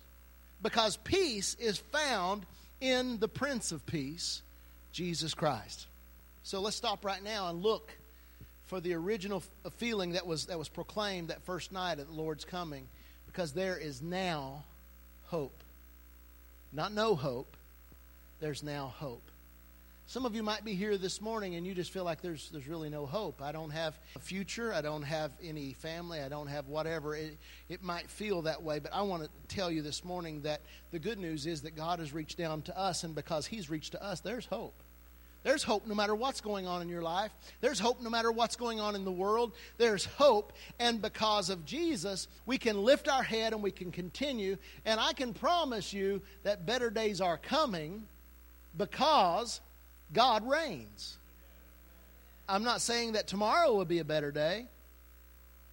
Because 0.61 0.97
peace 0.97 1.55
is 1.59 1.77
found 1.77 2.45
in 2.79 3.17
the 3.19 3.27
Prince 3.27 3.71
of 3.71 3.85
Peace, 3.85 4.41
Jesus 4.91 5.33
Christ. 5.33 5.87
So 6.43 6.61
let's 6.61 6.75
stop 6.75 7.03
right 7.03 7.23
now 7.23 7.49
and 7.49 7.63
look 7.63 7.91
for 8.67 8.79
the 8.79 8.93
original 8.93 9.41
feeling 9.77 10.11
that 10.11 10.27
was, 10.27 10.45
that 10.45 10.59
was 10.59 10.69
proclaimed 10.69 11.29
that 11.29 11.41
first 11.41 11.71
night 11.71 11.97
at 11.99 12.07
the 12.07 12.13
Lord's 12.13 12.45
coming. 12.45 12.87
Because 13.25 13.51
there 13.53 13.77
is 13.77 14.01
now 14.01 14.63
hope. 15.27 15.63
Not 16.71 16.93
no 16.93 17.15
hope, 17.15 17.55
there's 18.39 18.61
now 18.61 18.93
hope. 18.97 19.28
Some 20.09 20.25
of 20.25 20.33
you 20.33 20.41
might 20.41 20.65
be 20.65 20.73
here 20.73 20.97
this 20.97 21.21
morning 21.21 21.53
and 21.53 21.67
you 21.67 21.75
just 21.75 21.91
feel 21.91 22.03
like 22.03 22.19
there's, 22.19 22.49
there's 22.49 22.67
really 22.67 22.89
no 22.89 23.05
hope. 23.05 23.43
I 23.43 23.51
don't 23.51 23.69
have 23.69 23.93
a 24.15 24.19
future. 24.19 24.73
I 24.73 24.81
don't 24.81 25.03
have 25.03 25.29
any 25.43 25.73
family. 25.73 26.19
I 26.19 26.29
don't 26.29 26.47
have 26.47 26.67
whatever. 26.67 27.15
It, 27.15 27.37
it 27.69 27.83
might 27.83 28.09
feel 28.09 28.41
that 28.41 28.63
way, 28.63 28.79
but 28.79 28.91
I 28.91 29.03
want 29.03 29.21
to 29.21 29.29
tell 29.55 29.69
you 29.69 29.83
this 29.83 30.03
morning 30.03 30.41
that 30.41 30.61
the 30.89 30.97
good 30.97 31.19
news 31.19 31.45
is 31.45 31.61
that 31.61 31.75
God 31.75 31.99
has 31.99 32.11
reached 32.11 32.39
down 32.39 32.63
to 32.63 32.75
us, 32.75 33.03
and 33.03 33.13
because 33.13 33.45
He's 33.45 33.69
reached 33.69 33.91
to 33.91 34.03
us, 34.03 34.19
there's 34.19 34.47
hope. 34.47 34.73
There's 35.43 35.61
hope 35.61 35.85
no 35.85 35.93
matter 35.93 36.15
what's 36.15 36.41
going 36.41 36.65
on 36.65 36.81
in 36.81 36.89
your 36.89 37.03
life. 37.03 37.31
There's 37.61 37.79
hope 37.79 38.01
no 38.01 38.09
matter 38.09 38.31
what's 38.31 38.55
going 38.55 38.79
on 38.79 38.95
in 38.95 39.05
the 39.05 39.11
world. 39.11 39.51
There's 39.77 40.05
hope. 40.05 40.53
And 40.79 41.03
because 41.03 41.51
of 41.51 41.67
Jesus, 41.67 42.27
we 42.47 42.57
can 42.57 42.81
lift 42.81 43.07
our 43.07 43.21
head 43.21 43.53
and 43.53 43.61
we 43.61 43.69
can 43.69 43.91
continue. 43.91 44.57
And 44.85 44.99
I 44.99 45.13
can 45.13 45.35
promise 45.35 45.93
you 45.93 46.23
that 46.41 46.65
better 46.65 46.89
days 46.89 47.21
are 47.21 47.37
coming 47.37 48.07
because 48.75 49.61
God 50.13 50.47
reigns. 50.47 51.17
I'm 52.47 52.63
not 52.63 52.81
saying 52.81 53.13
that 53.13 53.27
tomorrow 53.27 53.73
will 53.73 53.85
be 53.85 53.99
a 53.99 54.03
better 54.03 54.31
day. 54.31 54.65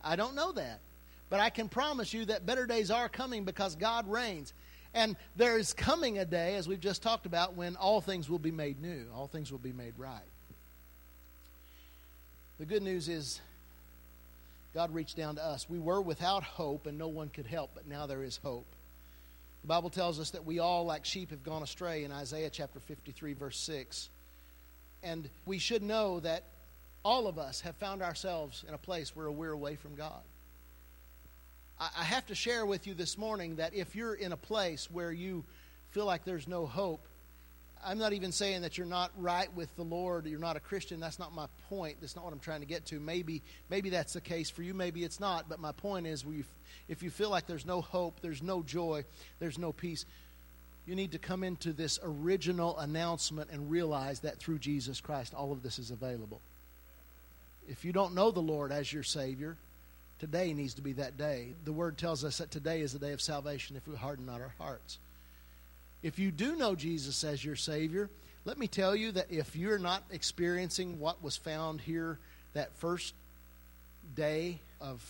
I 0.03 0.17
don't 0.17 0.35
know 0.35 0.53
that. 0.53 0.81
But 1.29 1.41
I 1.41 1.51
can 1.51 1.69
promise 1.69 2.13
you 2.13 2.27
that 2.27 2.47
better 2.47 2.67
days 2.67 2.91
are 2.91 3.09
coming 3.09 3.45
because 3.45 3.75
God 3.75 4.09
reigns. 4.09 4.53
And 4.95 5.17
there 5.35 5.59
is 5.59 5.73
coming 5.73 6.19
a 6.19 6.25
day, 6.25 6.57
as 6.57 6.69
we've 6.69 6.81
just 6.81 7.03
talked 7.03 7.27
about, 7.27 7.55
when 7.55 7.77
all 7.77 8.01
things 8.01 8.31
will 8.31 8.39
be 8.39 8.53
made 8.53 8.81
new, 8.81 9.07
all 9.15 9.27
things 9.27 9.51
will 9.51 9.59
be 9.59 9.73
made 9.73 9.95
right. 9.99 10.21
The 12.59 12.65
good 12.65 12.83
news 12.83 13.09
is 13.09 13.41
God 14.73 14.95
reached 14.95 15.17
down 15.17 15.37
to 15.37 15.45
us. 15.45 15.69
We 15.69 15.79
were 15.79 16.01
without 16.01 16.43
hope 16.43 16.87
and 16.87 16.97
no 16.97 17.09
one 17.09 17.29
could 17.29 17.47
help, 17.47 17.73
but 17.75 17.87
now 17.87 18.07
there 18.07 18.23
is 18.23 18.39
hope. 18.43 18.67
The 19.63 19.69
Bible 19.69 19.91
tells 19.91 20.21
us 20.21 20.31
that 20.31 20.47
we 20.47 20.61
all, 20.61 20.85
like 20.85 21.05
sheep, 21.05 21.31
have 21.31 21.43
gone 21.43 21.63
astray 21.63 22.05
in 22.05 22.13
Isaiah 22.13 22.51
chapter 22.51 22.79
53, 22.79 23.33
verse 23.33 23.59
6. 23.59 24.09
And 25.03 25.29
we 25.45 25.59
should 25.59 25.83
know 25.83 26.21
that 26.21 26.45
all 27.05 27.27
of 27.27 27.39
us 27.39 27.61
have 27.61 27.77
found 27.77 28.03
ourselves 28.03 28.65
in 28.67 28.75
a 28.75 28.79
place 28.79 29.15
where 29.15 29.31
we're 29.31 29.53
away 29.53 29.77
from 29.77 29.95
God. 29.95 30.23
I 31.79 32.05
have 32.05 32.27
to 32.27 32.35
share 32.35 32.65
with 32.65 32.87
you 32.87 32.95
this 32.95 33.19
morning 33.19 33.57
that 33.57 33.75
if 33.75 33.95
you're 33.95 34.15
in 34.15 34.33
a 34.33 34.37
place 34.37 34.91
where 34.91 35.13
you 35.13 35.45
feel 35.91 36.07
like 36.07 36.25
there's 36.25 36.49
no 36.49 36.65
hope, 36.65 37.07
I'm 37.85 37.99
not 37.99 38.15
even 38.15 38.33
saying 38.33 38.63
that 38.63 38.79
you're 38.79 38.87
not 38.87 39.13
right 39.19 39.55
with 39.55 39.75
the 39.77 39.85
Lord, 39.85 40.27
you're 40.27 40.41
not 40.41 40.57
a 40.57 40.61
Christian. 40.61 40.99
That's 40.99 41.19
not 41.19 41.35
my 41.35 41.47
point. 41.69 41.99
That's 42.01 42.17
not 42.17 42.25
what 42.25 42.33
I'm 42.33 42.41
trying 42.41 42.61
to 42.61 42.67
get 42.67 42.87
to. 42.87 42.99
Maybe, 42.99 43.43
maybe 43.69 43.91
that's 43.91 44.15
the 44.15 44.21
case 44.21 44.49
for 44.49 44.63
you. 44.63 44.73
Maybe 44.75 45.05
it's 45.05 45.21
not. 45.21 45.49
But 45.49 45.61
my 45.61 45.73
point 45.73 46.07
is, 46.07 46.25
if 46.89 47.03
you 47.03 47.11
feel 47.11 47.31
like 47.31 47.47
there's 47.47 47.67
no 47.67 47.83
hope, 47.83 48.21
there's 48.23 48.43
no 48.43 48.63
joy, 48.63 49.05
there's 49.39 49.59
no 49.59 49.73
peace, 49.73 50.07
you 50.87 50.95
need 50.95 51.13
to 51.13 51.19
come 51.19 51.43
into 51.43 51.73
this 51.73 51.99
original 52.03 52.79
announcement 52.79 53.51
and 53.51 53.71
realize 53.71 54.21
that 54.21 54.39
through 54.39 54.59
Jesus 54.59 55.01
Christ, 55.01 55.35
all 55.35 55.53
of 55.53 55.63
this 55.63 55.79
is 55.79 55.91
available. 55.91 56.41
If 57.69 57.85
you 57.85 57.93
don't 57.93 58.15
know 58.15 58.31
the 58.31 58.41
Lord 58.41 58.71
as 58.71 58.93
your 58.93 59.03
Savior, 59.03 59.57
today 60.21 60.53
needs 60.55 60.75
to 60.75 60.83
be 60.83 60.93
that 60.93 61.19
day. 61.19 61.49
The 61.65 61.73
Word 61.73 61.99
tells 61.99 62.25
us 62.25 62.39
that 62.39 62.53
today 62.53 62.81
is 62.81 62.93
the 62.93 63.01
day 63.01 63.13
of 63.13 63.21
salvation 63.21 63.77
if 63.77 63.89
we 63.89 63.97
harden 63.97 64.27
not 64.27 64.41
our 64.41 64.55
hearts. 64.59 64.99
If 66.03 66.21
you 66.21 66.31
do 66.31 66.55
know 66.55 66.77
Jesus 66.77 67.25
as 67.25 67.45
your 67.45 67.57
Savior, 67.57 68.09
let 68.45 68.59
me 68.59 68.69
tell 68.69 68.95
you 68.95 69.11
that 69.13 69.27
if 69.29 69.57
you're 69.57 69.79
not 69.79 70.05
experiencing 70.13 71.01
what 71.01 71.21
was 71.21 71.37
found 71.37 71.81
here 71.81 72.19
that 72.55 72.73
first 72.77 73.13
day 74.15 74.61
of 74.81 75.03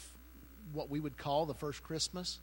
what 0.72 0.88
we 0.88 1.00
would 1.00 1.18
call 1.18 1.44
the 1.44 1.52
first 1.52 1.82
Christmas, 1.84 2.38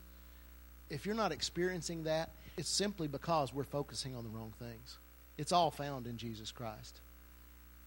if 0.88 1.04
you're 1.04 1.16
not 1.16 1.32
experiencing 1.32 2.04
that, 2.04 2.30
it's 2.56 2.68
simply 2.68 3.08
because 3.08 3.52
we're 3.52 3.64
focusing 3.64 4.14
on 4.14 4.24
the 4.24 4.30
wrong 4.30 4.52
things. 4.58 4.98
It's 5.36 5.52
all 5.52 5.70
found 5.70 6.06
in 6.06 6.16
Jesus 6.16 6.52
Christ, 6.52 7.00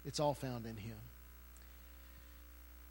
it's 0.06 0.20
all 0.20 0.34
found 0.34 0.66
in 0.66 0.78
Him. 0.78 0.98